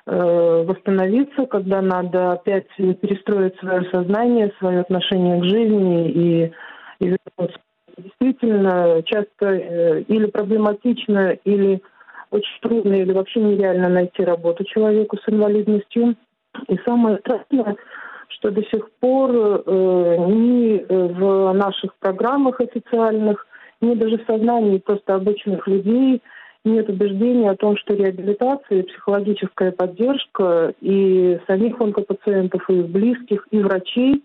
э, 0.06 0.64
восстановиться, 0.66 1.46
когда 1.46 1.80
надо 1.80 2.32
опять 2.32 2.68
перестроить 2.76 3.58
свое 3.58 3.88
сознание, 3.90 4.52
свое 4.58 4.80
отношение 4.80 5.40
к 5.40 5.44
жизни 5.44 6.10
и, 6.10 6.52
и 7.00 7.04
вернуться 7.06 7.63
действительно 7.96 9.02
часто 9.04 9.46
э, 9.46 10.02
или 10.02 10.26
проблематично, 10.26 11.37
или 11.44 11.83
очень 12.30 12.61
трудно, 12.62 12.94
или 12.94 13.12
вообще 13.12 13.40
нереально 13.40 13.88
найти 13.88 14.24
работу 14.24 14.64
человеку 14.64 15.16
с 15.16 15.28
инвалидностью. 15.28 16.16
И 16.68 16.78
самое 16.85 17.18
страшное, 17.18 17.76
что 18.28 18.50
до 18.50 18.62
сих 18.64 18.90
пор 19.00 19.30
э, 19.33 20.16
ни 20.28 20.85
в 20.88 21.52
наших 21.52 21.94
программах 21.96 22.61
официальных, 22.61 23.46
ни 23.80 23.94
даже 23.94 24.18
в 24.18 24.26
сознании 24.26 24.78
просто 24.78 25.14
обычных 25.14 25.66
людей 25.68 26.22
нет 26.64 26.88
убеждения 26.88 27.50
о 27.50 27.57
том, 27.57 27.76
что 27.76 27.94
реабилитация 27.94 28.80
и 28.80 28.83
психологическая 28.83 29.70
поддержка 29.72 30.74
и 30.80 31.38
самих 31.46 31.80
онкопациентов, 31.80 32.68
и 32.70 32.80
их 32.80 32.88
близких, 32.88 33.46
и 33.50 33.59
врачей 33.59 34.24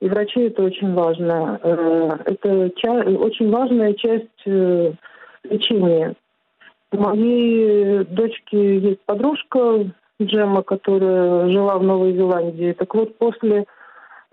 и 0.00 0.08
врачи 0.08 0.40
это 0.40 0.62
очень 0.62 0.94
важно. 0.94 1.58
Э, 1.62 2.18
это 2.24 2.70
очень 3.18 3.50
важная 3.50 3.94
часть 3.94 4.46
э, 4.46 4.92
лечения. 5.44 6.14
У 6.92 6.98
моей 6.98 8.04
дочки 8.04 8.54
есть 8.54 9.00
подружка 9.04 9.90
Джема, 10.22 10.62
которая 10.62 11.48
жила 11.50 11.78
в 11.78 11.82
Новой 11.82 12.14
Зеландии. 12.14 12.72
Так 12.72 12.94
вот, 12.94 13.18
после 13.18 13.66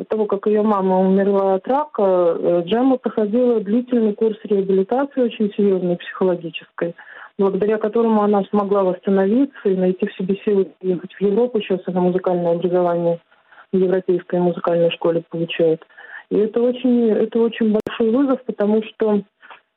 того, 0.08 0.26
как 0.26 0.46
ее 0.48 0.62
мама 0.62 1.00
умерла 1.00 1.56
от 1.56 1.68
рака, 1.68 2.38
э, 2.38 2.64
Джема 2.66 2.98
проходила 2.98 3.60
длительный 3.60 4.14
курс 4.14 4.38
реабилитации, 4.44 5.22
очень 5.22 5.52
серьезной 5.54 5.98
психологической, 5.98 6.96
благодаря 7.40 7.80
которому 7.80 8.22
она 8.22 8.44
смогла 8.52 8.84
восстановиться 8.84 9.68
и 9.68 9.76
найти 9.76 10.06
в 10.06 10.14
себе 10.14 10.38
силы 10.46 10.68
ехать 10.82 11.14
в 11.14 11.22
Европу 11.22 11.60
сейчас 11.60 11.86
на 11.88 12.02
музыкальное 12.02 12.52
образование– 12.52 13.20
европейской 13.78 14.40
музыкальной 14.40 14.92
школе 14.92 15.24
получают. 15.30 15.86
И 16.30 16.38
это 16.38 16.62
очень, 16.62 17.10
это 17.12 17.40
очень 17.40 17.74
большой 17.74 18.12
вызов, 18.12 18.44
потому 18.46 18.82
что 18.84 19.22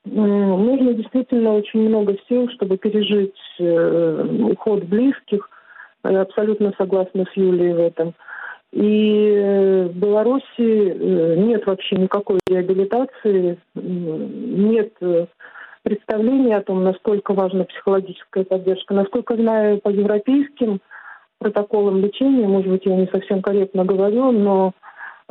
нужно 0.04 0.94
действительно 0.94 1.54
очень 1.54 1.88
много 1.88 2.16
сил, 2.28 2.48
чтобы 2.50 2.78
пережить 2.78 3.36
э, 3.58 4.26
уход 4.52 4.84
близких. 4.84 5.48
Я 6.04 6.22
абсолютно 6.22 6.72
согласна 6.78 7.26
с 7.32 7.36
Юлией 7.36 7.74
в 7.74 7.80
этом. 7.80 8.14
И 8.72 9.88
в 9.90 9.96
Беларуси 9.96 10.44
э, 10.58 11.36
нет 11.36 11.66
вообще 11.66 11.96
никакой 11.96 12.38
реабилитации, 12.46 13.58
нет 13.74 14.92
э, 15.00 15.26
представления 15.82 16.56
о 16.56 16.62
том, 16.62 16.84
насколько 16.84 17.32
важна 17.32 17.64
психологическая 17.64 18.44
поддержка. 18.44 18.94
Насколько 18.94 19.36
знаю 19.36 19.80
по 19.80 19.88
европейским 19.88 20.80
протоколом 21.38 22.00
лечения, 22.00 22.46
может 22.46 22.70
быть, 22.70 22.84
я 22.84 22.96
не 22.96 23.06
совсем 23.06 23.42
корректно 23.42 23.84
говорю, 23.84 24.32
но 24.32 24.72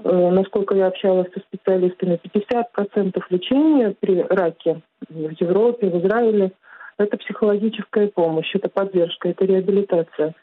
э, 0.03 0.29
насколько 0.31 0.75
я 0.75 0.87
общалась 0.87 1.27
со 1.33 1.39
специалистами, 1.41 2.19
50% 2.23 3.21
лечения 3.29 3.95
при 3.99 4.21
раке 4.21 4.81
в 5.09 5.31
Европе, 5.39 5.89
в 5.89 6.05
Израиле– 6.05 6.51
это 6.97 7.17
психологическая 7.17 8.07
помощь, 8.07 8.49
это 8.55 8.69
поддержка, 8.69 9.29
это 9.29 9.45
реабилитация. 9.45 10.33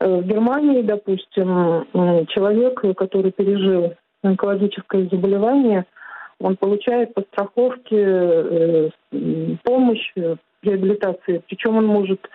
Э, 0.00 0.16
в 0.20 0.26
Германии, 0.26 0.82
допустим, 0.82 1.86
человек, 2.28 2.80
который 2.96 3.32
пережил 3.32 3.94
онкологическое 4.22 5.08
заболевание, 5.10 5.86
он 6.40 6.56
получает 6.56 7.14
по 7.14 7.22
страховке 7.22 7.96
э, 8.00 8.90
помощь 9.64 10.12
реабилитации, 10.62 11.42
причем 11.48 11.76
он 11.76 11.86
может 11.86 12.20
Э, 12.20 12.28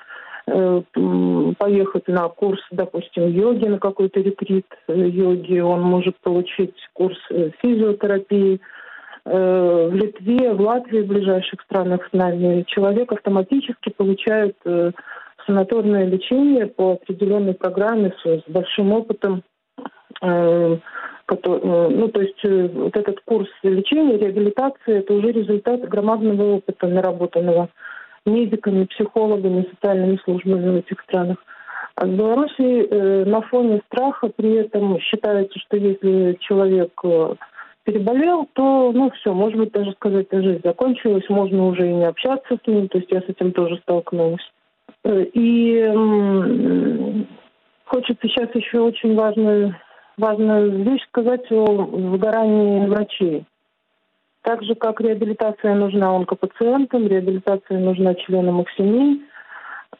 поехать 0.45 2.07
на 2.07 2.27
курс, 2.27 2.59
допустим, 2.71 3.29
йоги, 3.29 3.65
на 3.65 3.79
какой-то 3.79 4.19
ретрит 4.19 4.65
э, 4.87 4.93
йоги, 4.93 5.59
он 5.59 5.81
может 5.81 6.17
получить 6.19 6.75
курс 6.93 7.17
э, 7.29 7.51
физиотерапии. 7.61 8.59
В 9.25 9.91
Литве, 9.93 10.51
в 10.51 10.59
Латвии, 10.59 10.99
в 10.99 11.07
ближайших 11.07 11.61
странах 11.61 12.01
с 12.09 12.11
нами, 12.11 12.65
человек 12.67 13.09
автоматически 13.13 13.89
получает 13.95 14.57
санаторное 15.45 16.05
лечение 16.07 16.67
по 16.67 16.91
определенной 16.91 17.53
программе 17.53 18.13
с 18.21 18.43
большим 18.49 18.91
опытом. 18.91 19.43
Ну, 20.21 20.81
то 21.29 22.21
есть 22.21 22.43
вот 22.43 22.97
этот 22.97 23.21
курс 23.23 23.47
лечения, 23.63 24.17
реабилитации, 24.17 24.97
это 24.97 25.13
уже 25.13 25.31
результат 25.31 25.87
громадного 25.87 26.55
опыта 26.55 26.87
наработанного 26.87 27.69
медиками, 28.25 28.85
психологами, 28.85 29.67
социальными 29.71 30.17
службами 30.23 30.69
в 30.69 30.75
этих 30.77 31.01
странах. 31.01 31.37
А 31.95 32.05
в 32.05 32.09
Беларуси 32.09 32.87
э, 32.87 33.25
на 33.25 33.41
фоне 33.41 33.81
страха 33.87 34.29
при 34.35 34.53
этом 34.53 34.99
считается, 34.99 35.59
что 35.59 35.77
если 35.77 36.37
человек 36.39 36.91
э, 37.03 37.35
переболел, 37.83 38.47
то, 38.53 38.91
ну, 38.91 39.11
все, 39.11 39.33
может 39.33 39.59
быть, 39.59 39.71
даже 39.71 39.91
сказать, 39.93 40.27
жизнь 40.31 40.61
закончилась, 40.63 41.29
можно 41.29 41.67
уже 41.67 41.87
и 41.87 41.93
не 41.93 42.05
общаться 42.05 42.57
с 42.57 42.67
ним, 42.67 42.87
то 42.87 42.97
есть 42.97 43.11
я 43.11 43.21
с 43.21 43.25
этим 43.25 43.51
тоже 43.51 43.77
столкнулась. 43.83 44.43
Э, 45.03 45.23
и 45.33 45.77
э, 45.77 47.23
хочется 47.85 48.27
сейчас 48.27 48.49
еще 48.55 48.79
очень 48.79 49.15
важную, 49.15 49.75
важную 50.17 50.83
вещь 50.83 51.03
сказать 51.09 51.51
о 51.51 51.65
выгорании 51.65 52.87
врачей. 52.87 53.45
Так 54.43 54.61
же, 54.63 54.75
как 54.75 54.99
реабилитация 54.99 55.73
нужна 55.73 56.13
онкопациентам, 56.15 57.07
реабилитация 57.07 57.79
нужна 57.79 58.13
членам 58.13 58.61
их 58.61 58.67
семей, 58.77 59.21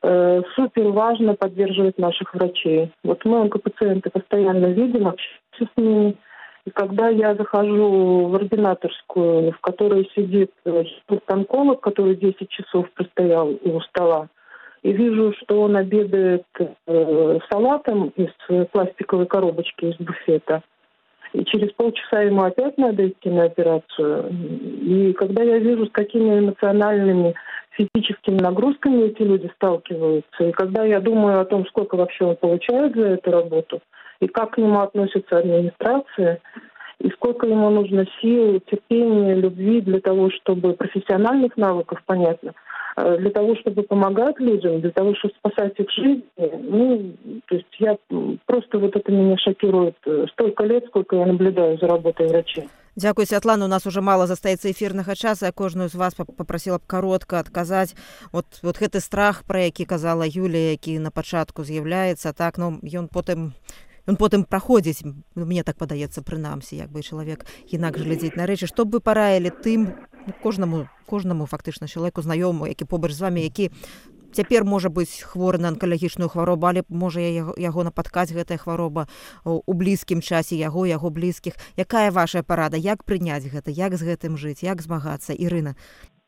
э, 0.02 0.42
супер 0.56 0.90
важно 0.90 1.34
поддерживать 1.34 1.98
наших 1.98 2.34
врачей. 2.34 2.92
Вот 3.06 3.24
мы 3.24 3.40
онкопациенты 3.42 4.10
постоянно 4.10 4.68
видим, 4.68 5.08
общаемся 5.08 5.74
с 5.74 5.78
ними. 5.78 6.18
И 6.66 6.72
когда 6.72 7.08
я 7.08 7.36
захожу 7.36 8.28
в 8.28 8.36
ординаторскую, 8.36 9.54
в 9.54 9.62
которой 9.62 10.12
сидит 10.14 10.52
э, 10.66 10.84
онколог, 11.28 11.80
который 11.80 12.18
10 12.18 12.50
часов 12.50 12.92
простоял 12.92 13.48
у 13.64 13.80
стола, 13.80 14.28
и 14.82 14.92
вижу, 14.92 15.34
что 15.40 15.62
он 15.62 15.78
обедает 15.78 16.46
э, 16.60 17.40
салатом 17.50 18.12
из 18.18 18.68
пластиковой 18.74 19.26
коробочки 19.26 19.86
из 19.86 19.96
буфета– 19.96 20.64
и 21.34 21.44
через 21.46 21.72
полчаса 21.74 22.22
ему 22.22 22.44
опять 22.44 22.78
надо 22.78 23.08
идти 23.08 23.30
на 23.30 23.46
операцию. 23.46 24.30
И 24.82 25.14
когда 25.14 25.44
я 25.44 25.58
вижу, 25.58 25.88
с 25.88 25.92
какими 25.92 26.40
эмоциональными, 26.40 27.34
физическими 27.72 28.40
нагрузками 28.40 29.08
эти 29.08 29.24
люди 29.24 29.52
сталкиваются, 29.56 30.44
и 30.44 30.52
когда 30.52 30.84
я 30.86 31.00
думаю 31.00 31.42
о 31.42 31.46
том, 31.46 31.66
сколько 31.68 31.96
вообще 31.96 32.26
он 32.26 32.36
получает 32.36 32.96
за 32.96 33.08
эту 33.08 33.32
работу, 33.32 33.82
и 34.20 34.28
как 34.28 34.52
к 34.52 34.58
нему 34.58 34.80
относится 34.80 35.40
администрация, 35.40 36.40
и 37.00 37.10
сколько 37.10 37.48
ему 37.48 37.70
нужно 37.72 38.06
сил, 38.22 38.62
терпения, 38.72 39.34
любви 39.34 39.82
для 39.82 40.00
того, 40.00 40.30
чтобы 40.30 40.74
профессиональных 40.74 41.58
навыков, 41.58 42.02
понятно, 42.06 42.54
для 42.96 43.32
того, 43.32 43.56
чтобы 43.56 43.84
помогать 43.84 44.40
людям, 44.40 44.82
для 44.82 44.92
того, 44.92 45.16
чтобы 45.16 45.34
спасать 45.36 45.80
их 45.80 45.90
жизни. 45.92 46.24
Ну, 46.38 47.14
то 47.48 47.56
есть 47.56 47.68
я 47.80 47.98
просто 48.46 48.80
вот 48.80 48.96
это 48.96 49.12
меня 49.12 49.38
шокирует 49.38 49.96
э, 50.06 50.26
столько 50.34 50.64
лет, 50.64 50.86
сколько 50.88 51.16
я 51.16 51.26
наблюдаю 51.26 51.78
за 51.80 51.88
работой 51.88 52.28
врачей. 52.28 52.68
Дзякуй 52.96 53.26
Святлана 53.26 53.66
у 53.66 53.68
нас 53.68 53.88
уже 53.88 54.02
мало 54.02 54.28
застаецца 54.28 54.70
эфірнага 54.70 55.16
часа. 55.16 55.52
Кожную 55.52 55.90
з 55.90 55.96
вас 55.96 56.14
попрасіла 56.14 56.78
б 56.78 56.86
каротка 56.86 57.40
адказаць 57.40 57.96
вот 58.32 58.46
вот 58.62 58.78
гэты 58.78 59.00
страх 59.00 59.44
пра 59.48 59.66
які 59.66 59.86
казала 59.86 60.26
Юлія 60.30 60.78
які 60.78 61.00
на 61.00 61.10
пачатку 61.10 61.64
з'яўляецца 61.64 62.34
так 62.34 62.58
ну 62.58 62.78
ён 62.84 63.10
потым 63.10 63.54
ён 64.06 64.16
потым 64.16 64.46
праходзіць. 64.46 65.02
Мне 65.34 65.64
так 65.64 65.78
падаецца 65.78 66.22
прынамсі 66.22 66.78
як 66.78 66.92
бы 66.92 67.02
чалавек 67.02 67.46
інакш 67.66 68.02
глядзець 68.06 68.36
на 68.36 68.46
рэчы. 68.46 68.68
Што 68.68 68.86
бы 68.86 69.00
параілі 69.00 69.50
тым 69.50 69.98
кожнаму 70.44 70.88
кожнаму 71.06 71.46
фактычна 71.46 71.88
чалавеку 71.88 72.22
знаёму 72.22 72.68
які 72.68 72.86
побач 72.86 73.12
з 73.12 73.22
вами 73.22 73.42
які 73.42 73.72
цяпер 74.34 74.66
можа 74.66 74.90
быць 74.90 75.22
хворы 75.22 75.62
на 75.62 75.70
анкалагічную 75.70 76.28
хваробу 76.30 76.68
але 76.68 76.84
можа 76.90 77.22
яго, 77.22 77.54
яго 77.58 77.86
нападкаць 77.86 78.34
гэтая 78.34 78.58
хвароба 78.58 79.08
у 79.46 79.74
блізкім 79.74 80.22
часе 80.22 80.58
яго 80.58 80.86
яго 80.90 81.10
блізкіх. 81.14 81.54
Якая 81.78 82.12
ваша 82.12 82.44
парада? 82.44 82.78
Як 82.78 83.06
прыняць 83.06 83.46
гэта? 83.46 83.70
Як 83.70 83.96
з 83.96 84.10
гэтым 84.10 84.36
жыць? 84.36 84.66
Як 84.66 84.82
змагацца? 84.82 85.34
Ірына. 85.34 85.78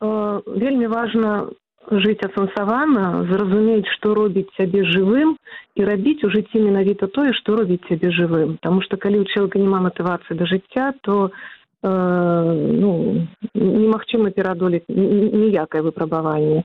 Э, 0.01 0.41
вельмі 0.45 0.87
важна 0.87 1.49
жыць 1.89 2.21
асэнсавана 2.25 3.29
зразумець 3.29 3.89
што 3.97 4.13
робіць 4.17 4.49
цябе 4.57 4.85
жывым 4.89 5.37
і 5.75 5.81
рабіць 5.85 6.25
у 6.25 6.29
жыцці 6.33 6.61
менавіта 6.61 7.07
тое 7.07 7.33
што 7.33 7.57
робіць 7.57 7.85
цябе 7.89 8.09
жывым. 8.13 8.57
Таму 8.61 8.81
што 8.85 8.97
калі 8.97 9.21
ў 9.21 9.29
чалавека 9.33 9.59
няма 9.59 9.85
матывацыі 9.89 10.37
да 10.37 10.45
жыцця 10.45 10.93
то 11.01 11.29
Э, 11.29 11.55
ну, 11.84 13.26
немагчыма 13.54 14.30
перадолець 14.36 14.84
ніякае 14.88 15.80
выпрабаванне 15.82 16.64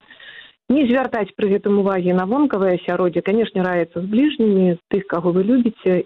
не 0.68 0.82
звяртаць 0.90 1.30
пры 1.38 1.48
гэтым 1.54 1.78
увагі 1.80 2.16
на 2.18 2.26
вонкавае 2.26 2.74
асяроддзе 2.76 3.22
канешне 3.22 3.62
раецца 3.62 4.02
з 4.02 4.06
бліжнімі 4.10 4.76
тых 4.92 5.06
каго 5.12 5.32
вы 5.32 5.46
любіце 5.46 6.02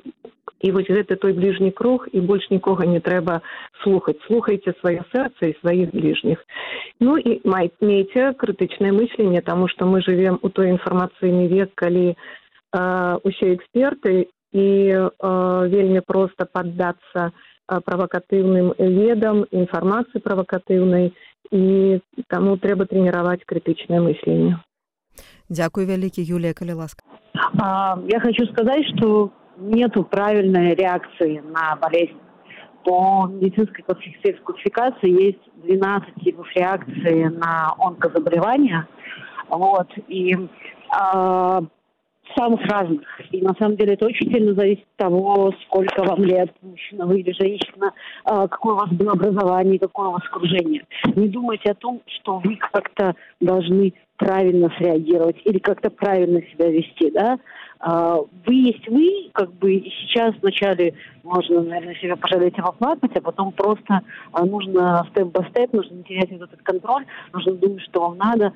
і 0.61 0.71
вось 0.77 0.91
гэты 0.93 1.17
той 1.17 1.33
бліжні 1.33 1.71
круг 1.73 2.07
і 2.13 2.21
больш 2.21 2.51
нікога 2.51 2.85
не 2.85 3.01
трэба 3.01 3.41
слухаць 3.83 4.21
слухайце 4.27 4.77
сваё 4.81 5.07
сэрца 5.13 5.49
і 5.49 5.57
сваіх 5.61 5.95
бліжніх 5.97 6.45
ну 7.01 7.17
і 7.17 7.41
май 7.45 7.73
мейце 7.81 8.33
крытычнае 8.37 8.93
мысленне 8.93 9.41
таму 9.41 9.69
што 9.73 9.89
мы 9.89 10.05
жывем 10.05 10.39
у 10.43 10.49
той 10.53 10.71
інфармацыйны 10.77 11.49
век 11.49 11.73
калі 11.75 12.13
э, 12.13 12.17
усе 13.25 13.55
эксперты 13.57 14.29
і 14.53 14.69
э, 14.93 15.09
вельмі 15.73 16.05
проста 16.05 16.45
паддацца 16.45 17.33
правакатыўным 17.67 18.75
ведам 18.79 19.45
інфармацыі 19.51 20.23
правакатыўнай 20.25 21.13
і 21.51 22.01
таму 22.29 22.57
трэба 22.59 22.87
трэніраваць 22.91 23.47
крытычнае 23.47 24.01
мысленне 24.01 24.59
Дякую 25.49 25.87
вялікі 25.87 26.23
Юлія 26.23 26.55
калі 26.55 26.83
ласка 26.83 27.03
я 28.09 28.21
хочу 28.21 28.47
сказать 28.47 28.87
что 28.97 29.31
нету 29.59 30.05
правильной 30.05 30.75
реакции 30.75 31.43
на 31.47 31.77
болезнь 31.77 32.19
по 32.85 33.27
медицинской 33.27 33.85
классификации 33.85 35.11
есть 35.11 35.45
12 35.65 36.15
типов 36.25 36.47
реакции 36.55 37.25
на 37.25 37.75
онкозаболевания 37.79 38.89
вот 39.49 39.89
и 40.09 40.37
а, 40.89 41.63
самых 42.36 42.62
разных. 42.66 43.02
И 43.32 43.42
на 43.42 43.54
самом 43.56 43.78
деле 43.78 43.94
это 43.94 44.06
очень 44.06 44.32
сильно 44.32 44.54
зависит 44.54 44.86
от 44.98 45.08
того, 45.08 45.54
сколько 45.66 46.04
вам 46.04 46.24
лет, 46.24 46.52
мужчина 46.62 47.06
вы 47.06 47.20
или 47.20 47.32
женщина, 47.32 47.94
а, 48.24 48.48
какое 48.48 48.74
у 48.74 48.78
вас 48.78 48.90
было 48.90 49.12
образование, 49.12 49.80
какое 49.80 50.10
у 50.10 50.12
вас 50.14 50.24
окружение. 50.26 50.86
Не 51.16 51.28
думайте 51.28 51.72
о 51.72 51.76
том, 51.76 52.02
что 52.08 52.40
вы 52.40 52.56
как-то 52.58 53.16
должны 53.40 53.94
правильно 54.18 54.72
среагировать 54.78 55.38
или 55.44 55.60
как-то 55.60 55.90
правильно 55.90 56.42
себя 56.42 56.70
вести, 56.70 57.12
да. 57.12 57.38
А, 57.80 58.18
вы 58.46 58.54
есть 58.54 58.88
вы, 58.88 59.30
как 59.34 59.52
бы 59.54 59.84
сейчас 60.02 60.34
вначале 60.42 60.94
можно, 61.24 61.62
наверное, 61.62 61.96
себя 61.96 62.16
пожалеть 62.16 62.58
и 62.58 62.62
поплакать, 62.62 63.16
а 63.16 63.22
потом 63.22 63.52
просто 63.52 64.02
а, 64.32 64.46
нужно 64.46 65.06
степ-бай-степ, 65.12 65.74
нужно 65.74 65.96
не 65.96 66.04
терять 66.04 66.32
вот 66.32 66.44
этот 66.44 66.62
контроль, 66.62 67.06
нужно 67.34 67.54
думать, 67.54 67.82
что 67.84 68.02
вам 68.02 68.18
надо, 68.18 68.54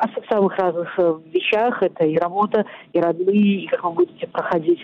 о 0.00 0.08
самых 0.30 0.56
разных 0.56 0.98
э, 0.98 1.18
вещах, 1.32 1.82
это 1.82 2.04
и 2.04 2.16
работа, 2.16 2.64
и 2.92 3.00
родные, 3.00 3.64
и 3.64 3.66
как 3.66 3.84
вы 3.84 3.92
будете 3.92 4.26
проходить 4.26 4.80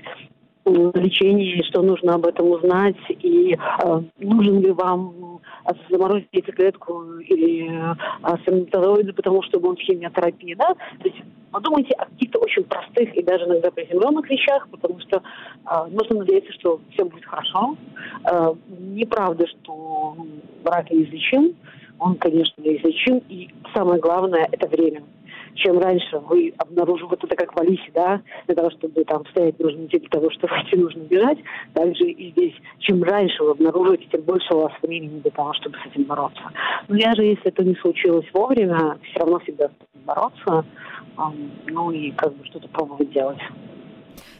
лечение, 0.66 1.62
что 1.64 1.82
нужно 1.82 2.14
об 2.14 2.26
этом 2.26 2.50
узнать, 2.50 2.96
и 3.08 3.54
э, 3.54 4.02
нужен 4.18 4.60
ли 4.60 4.72
вам 4.72 5.40
заморозить 5.88 6.28
яйцеклетку 6.32 7.18
или 7.20 7.70
э, 7.70 8.36
сперматозоиды, 8.42 9.12
потому 9.12 9.42
что 9.42 9.60
будет 9.60 9.78
химиотерапия, 9.80 10.56
да? 10.56 10.74
То 10.74 11.08
есть 11.08 11.22
подумайте 11.56 11.94
о 11.94 12.04
каких-то 12.04 12.38
очень 12.40 12.64
простых 12.64 13.14
и 13.16 13.22
даже 13.22 13.46
иногда 13.46 13.70
приземленных 13.70 14.28
вещах, 14.28 14.68
потому 14.70 15.00
что 15.00 15.22
э, 15.22 15.86
нужно 15.90 16.16
надеяться, 16.16 16.52
что 16.52 16.80
все 16.92 17.04
будет 17.06 17.24
хорошо. 17.24 17.76
Э, 18.30 18.52
неправда, 18.68 19.46
что 19.46 20.14
ну, 20.18 20.26
рак 20.64 20.90
неизлечим, 20.90 21.56
он, 21.98 22.16
конечно, 22.16 22.60
неизлечим, 22.62 23.22
и 23.30 23.48
самое 23.74 23.98
главное– 23.98 24.46
это 24.52 24.68
время 24.68 25.02
чем 25.56 25.78
раньше 25.78 26.18
вы 26.18 26.52
обнаружили, 26.58 27.08
вот 27.08 27.24
это 27.24 27.34
как 27.34 27.54
в 27.54 27.60
Алисе, 27.60 27.90
да, 27.94 28.20
для 28.46 28.54
того, 28.54 28.70
чтобы 28.70 29.04
там 29.04 29.26
стоять 29.26 29.58
нужно 29.58 29.86
идти, 29.86 29.98
для 29.98 30.08
того, 30.08 30.30
чтобы 30.30 30.54
идти 30.62 30.76
нужно 30.76 31.00
бежать, 31.00 31.38
также 31.74 32.04
и 32.04 32.30
здесь. 32.32 32.54
Чем 32.78 33.02
раньше 33.02 33.42
вы 33.42 33.50
обнаруживаете, 33.50 34.06
тем 34.12 34.22
больше 34.22 34.54
у 34.54 34.60
вас 34.60 34.72
времени 34.82 35.20
для 35.20 35.30
того, 35.30 35.52
чтобы 35.54 35.76
с 35.78 35.86
этим 35.86 36.04
бороться. 36.04 36.42
Но 36.88 36.96
я 36.96 37.14
же, 37.14 37.24
если 37.24 37.46
это 37.46 37.64
не 37.64 37.74
случилось 37.76 38.26
вовремя, 38.32 38.98
все 39.02 39.20
равно 39.20 39.38
всегда 39.40 39.70
бороться, 40.04 40.64
ну 41.66 41.90
и 41.90 42.10
как 42.12 42.34
бы 42.34 42.44
что-то 42.44 42.68
пробовать 42.68 43.10
делать. 43.10 43.40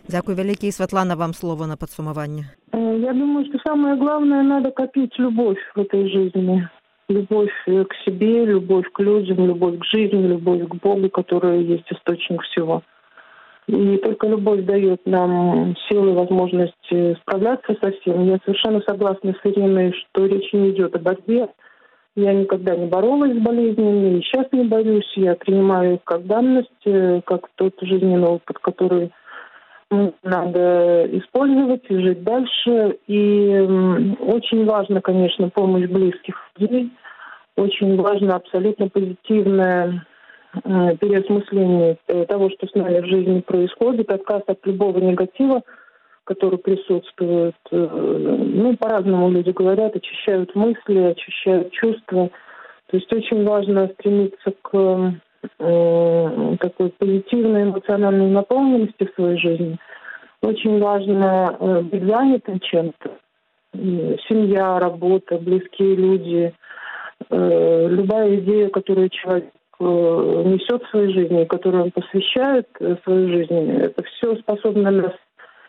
Дякую 0.08 0.36
вялікі 0.36 0.72
Святлана 0.72 1.14
вам 1.14 1.34
слово 1.34 1.66
на 1.66 1.76
подсумаванне. 1.76 2.44
Э, 2.72 2.98
я 2.98 3.12
думаю, 3.12 3.46
что 3.46 3.58
самое 3.66 3.96
главное 3.96 4.42
надо 4.42 4.70
копить 4.70 5.18
любовь 5.18 5.58
в 5.74 5.80
этой 5.80 6.08
жизни 6.08 6.68
любовь 7.08 7.52
к 7.64 7.94
себе, 8.04 8.44
любовь 8.44 8.86
к 8.92 9.00
людям, 9.00 9.46
любовь 9.46 9.78
к 9.78 9.84
жизни, 9.84 10.26
любовь 10.26 10.66
к 10.68 10.74
Богу, 10.76 11.08
которая 11.08 11.58
есть 11.58 11.90
источник 11.90 12.42
всего. 12.42 12.82
И 13.68 13.96
только 13.98 14.28
любовь 14.28 14.64
дает 14.64 15.04
нам 15.06 15.74
силы 15.88 16.12
и 16.12 16.14
возможность 16.14 17.18
справляться 17.22 17.76
со 17.80 17.90
всем. 17.92 18.24
Я 18.24 18.38
совершенно 18.44 18.80
согласна 18.82 19.34
с 19.34 19.46
Ириной, 19.46 19.92
что 19.92 20.26
речь 20.26 20.52
не 20.52 20.70
идет 20.70 20.94
о 20.94 21.00
борьбе. 21.00 21.48
Я 22.14 22.32
никогда 22.32 22.76
не 22.76 22.86
боролась 22.86 23.36
с 23.36 23.42
болезнями, 23.42 24.18
и 24.18 24.22
сейчас 24.22 24.46
не 24.52 24.64
борюсь. 24.64 25.12
Я 25.16 25.34
принимаю 25.34 25.94
их 25.96 26.04
как 26.04 26.26
данность, 26.26 26.70
как 27.24 27.48
тот 27.56 27.74
жизненный 27.82 28.28
опыт, 28.28 28.58
который 28.60 29.10
надо 29.90 31.06
использовать 31.18 31.84
и 31.88 31.98
жить 31.98 32.22
дальше. 32.22 32.98
И 33.06 33.50
очень 34.20 34.64
важно, 34.64 35.00
конечно, 35.00 35.48
помощь 35.50 35.88
близких 35.88 36.36
людей. 36.58 36.90
Очень 37.56 37.96
важно 38.00 38.36
абсолютно 38.36 38.88
позитивное 38.88 40.04
переосмысление 40.62 41.98
того, 42.28 42.50
что 42.50 42.66
с 42.66 42.74
нами 42.74 43.00
в 43.00 43.06
жизни 43.06 43.40
происходит, 43.40 44.10
отказ 44.10 44.42
от 44.46 44.66
любого 44.66 44.98
негатива, 44.98 45.62
который 46.24 46.58
присутствует. 46.58 47.54
Э, 47.70 47.76
ну, 47.76 48.76
по-разному 48.76 49.30
люди 49.30 49.50
говорят, 49.50 49.94
очищают 49.94 50.54
мысли, 50.54 50.98
очищают 50.98 51.72
чувства. 51.72 52.30
То 52.88 52.96
есть 52.96 53.12
очень 53.12 53.44
важно 53.44 53.88
стремиться 53.94 54.52
к 54.62 55.14
э, 55.58 56.56
такой 56.60 56.90
позитивной 56.90 57.64
эмоциональной 57.64 58.30
наполненности 58.30 59.04
в 59.04 59.14
своей 59.14 59.38
жизни. 59.38 59.78
Очень 60.42 60.80
важно 60.80 61.56
э, 61.58 61.80
быть 61.82 62.04
занятым 62.04 62.60
чем-то. 62.60 63.10
Семья, 64.28 64.78
работа, 64.78 65.38
близкие 65.38 65.96
люди, 65.96 66.54
э, 67.30 67.88
любая 67.90 68.36
идея, 68.36 68.68
которую 68.68 69.08
человек 69.10 69.50
несет 69.78 70.82
в 70.82 70.88
своей 70.88 71.12
жизни, 71.12 71.44
которую 71.44 71.84
он 71.84 71.90
посвящает 71.90 72.66
своей 73.04 73.28
жизни, 73.28 73.76
это 73.82 74.02
все 74.04 74.34
способно 74.36 74.90
нас 74.90 75.12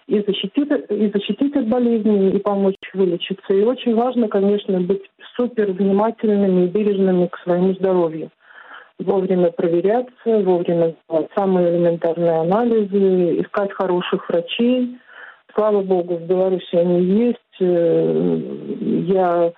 и 0.08 0.21
защитить, 0.25 0.69
и 0.89 1.12
защитить 1.13 1.56
от 1.56 1.67
болезни, 1.67 2.32
и 2.32 2.39
помочь 2.39 2.75
вылечиться. 2.93 3.53
И 3.53 3.63
очень 3.63 3.95
важно, 3.95 4.30
конечно, 4.30 4.80
быть 4.80 5.03
супер 5.36 5.71
внимательными 5.71 6.65
и 6.65 6.69
бережными 6.69 7.27
к 7.27 7.38
своему 7.39 7.73
здоровью. 7.73 8.32
Вовремя 8.99 9.51
проверяться, 9.51 10.12
вовремя 10.25 10.95
делать 11.10 11.29
самые 11.36 11.69
элементарные 11.69 12.41
анализы, 12.41 13.41
искать 13.41 13.71
хороших 13.73 14.27
врачей. 14.27 14.97
Слава 15.53 15.81
богу, 15.81 16.17
в 16.17 16.23
Беларуси 16.23 16.75
они 16.75 17.03
есть. 17.03 17.38
Э, 17.60 18.39
я 19.07 19.53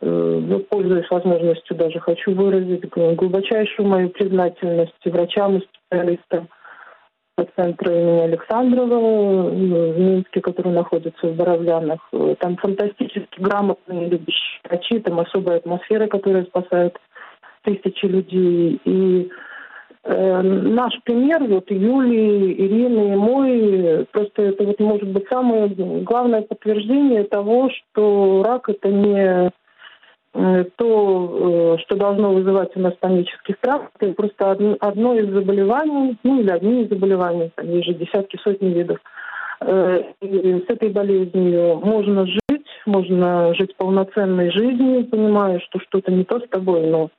э, 0.00 0.60
пользуясь 0.70 1.10
возможностью, 1.10 1.76
даже 1.76 2.00
хочу 2.00 2.34
выразить 2.34 2.88
глубочайшую 2.90 3.88
мою 3.88 4.10
признательность 4.10 5.04
врачам 5.04 5.58
и 5.58 5.60
специалистам– 5.60 6.48
центра 7.56 7.92
имени 7.92 8.20
Александрова 8.20 9.50
в 9.50 9.98
Минске, 9.98 10.40
который 10.40 10.72
находится 10.72 11.26
в 11.26 11.34
Боровлянах. 11.34 12.00
Там 12.38 12.56
фантастически 12.56 13.40
грамотные 13.40 14.08
любящие 14.08 14.60
врачи, 14.64 15.00
там 15.00 15.20
особая 15.20 15.58
атмосфера, 15.58 16.06
которая 16.06 16.44
спасает 16.44 16.96
тысячи 17.64 18.06
людей. 18.06 18.80
И 18.84 19.30
э, 20.04 20.42
наш 20.42 20.94
пример, 21.04 21.44
вот 21.44 21.70
Юлии, 21.70 22.52
Ирины 22.52 23.12
и 23.12 23.16
мой, 23.16 24.06
просто 24.12 24.42
это 24.42 24.64
вот 24.64 24.80
может 24.80 25.08
быть 25.08 25.26
самое 25.28 25.68
главное 25.68 26.42
подтверждение 26.42 27.24
того, 27.24 27.70
что 27.70 28.42
рак 28.44 28.68
это 28.68 28.88
не 28.88 29.50
Э, 30.36 30.64
то, 30.76 31.76
э, 31.76 31.82
что 31.82 31.94
должно 31.94 32.32
вызывать 32.32 32.76
у 32.76 32.80
нас 32.80 32.92
панический 32.94 33.54
страх, 33.54 33.82
это 34.00 34.12
просто 34.14 34.50
одно 34.80 35.14
из 35.14 35.32
заболеваний, 35.32 36.18
ну 36.24 36.40
или 36.40 36.50
одни 36.50 36.82
из 36.82 36.88
заболеваний, 36.88 37.52
там 37.54 37.70
есть 37.70 37.86
же 37.86 37.94
десятки, 37.94 38.36
сотни 38.42 38.70
видов. 38.70 38.98
Э, 39.60 40.02
и 40.20 40.64
с 40.66 40.68
этой 40.68 40.88
болезнью 40.88 41.76
можно 41.84 42.26
жить, 42.26 42.66
можно 42.84 43.54
жить 43.54 43.76
полноценной 43.76 44.50
жизнью, 44.50 45.06
понимая, 45.06 45.60
что 45.60 45.78
что-то 45.78 46.10
не 46.10 46.24
то 46.24 46.40
с 46.40 46.48
тобой, 46.48 46.84
но 46.88 47.10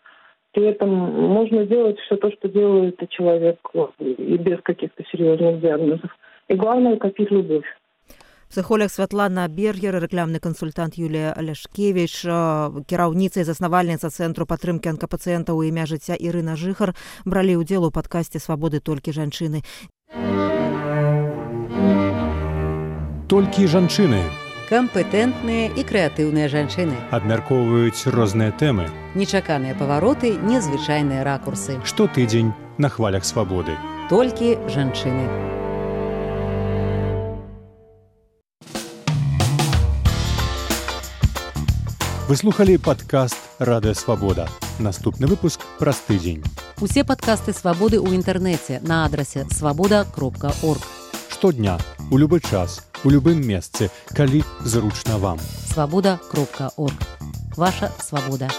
при 0.54 0.66
этом 0.66 0.90
можно 0.90 1.64
делать 1.64 1.98
все 2.00 2.16
то, 2.16 2.30
что 2.32 2.48
делает 2.48 2.98
человек, 3.10 3.58
и 3.98 4.36
без 4.36 4.60
каких-то 4.62 5.04
серьезных 5.10 5.60
диагнозов. 5.60 6.10
И 6.48 6.54
главное – 6.54 6.98
копить 6.98 7.30
любовь. 7.30 7.64
псіхолог 8.50 8.90
Святлана 8.90 9.46
Бергер, 9.46 9.94
рэкламны 10.02 10.40
кансультант 10.40 10.98
Юлія 10.98 11.30
Аляшкевіч, 11.38 12.26
кіраўніца 12.90 13.40
і 13.40 13.46
заснавальніца 13.46 14.10
цэнтру 14.10 14.42
падтрымкі 14.42 14.90
анкапацыентаў 14.90 15.54
у 15.54 15.62
імя 15.62 15.86
жыцця 15.86 16.18
Ірына 16.18 16.58
Жыхар 16.58 16.98
бралі 17.22 17.62
ўдзел 17.62 17.86
у 17.86 17.94
падкасці 17.94 18.42
свабоды 18.42 18.82
толькі 18.82 19.14
жанчыны. 19.14 19.62
Толькі 23.30 23.70
жанчыны 23.70 24.43
Кампетэнтныя 24.65 25.77
і 25.77 25.81
крэатыўныя 25.85 26.49
жанчыны. 26.49 26.97
абмяркоўваюць 27.13 28.09
розныя 28.09 28.49
тэмы. 28.49 28.89
Нечаканыя 29.13 29.77
павароты, 29.77 30.33
незвычайныя 30.41 31.21
ракурсы. 31.23 31.77
Штотыдзень 31.85 32.49
на 32.81 32.89
хвалях 32.89 33.25
свабоды. 33.25 33.77
Толькі 34.09 34.57
жанчыны. 34.65 35.29
Вы 42.27 42.35
слухали 42.35 42.77
падкаст 42.77 43.37
радыё 43.59 43.93
свабода. 43.93 44.49
Наступны 44.79 45.27
выпуск 45.27 45.61
праз 45.77 46.01
тыдзень. 46.09 46.41
Усе 46.81 47.05
падкасты 47.05 47.53
свабоды 47.53 48.01
ў 48.01 48.17
інтэрнэце 48.17 48.81
на 48.81 49.05
адрасе 49.05 49.45
свабода 49.53 50.09
кропка 50.09 50.57
орг. 50.65 50.81
Штодня, 51.29 51.77
у 52.09 52.17
любы 52.17 52.41
час, 52.41 52.81
у 53.05 53.09
любым 53.13 53.45
месцы, 53.45 53.91
калі 54.17 54.43
зручна 54.65 55.17
вам. 55.17 55.39
Свабода 55.71 56.19
кропка. 56.31 56.71
Ваша 57.55 57.91
свабода. 58.01 58.49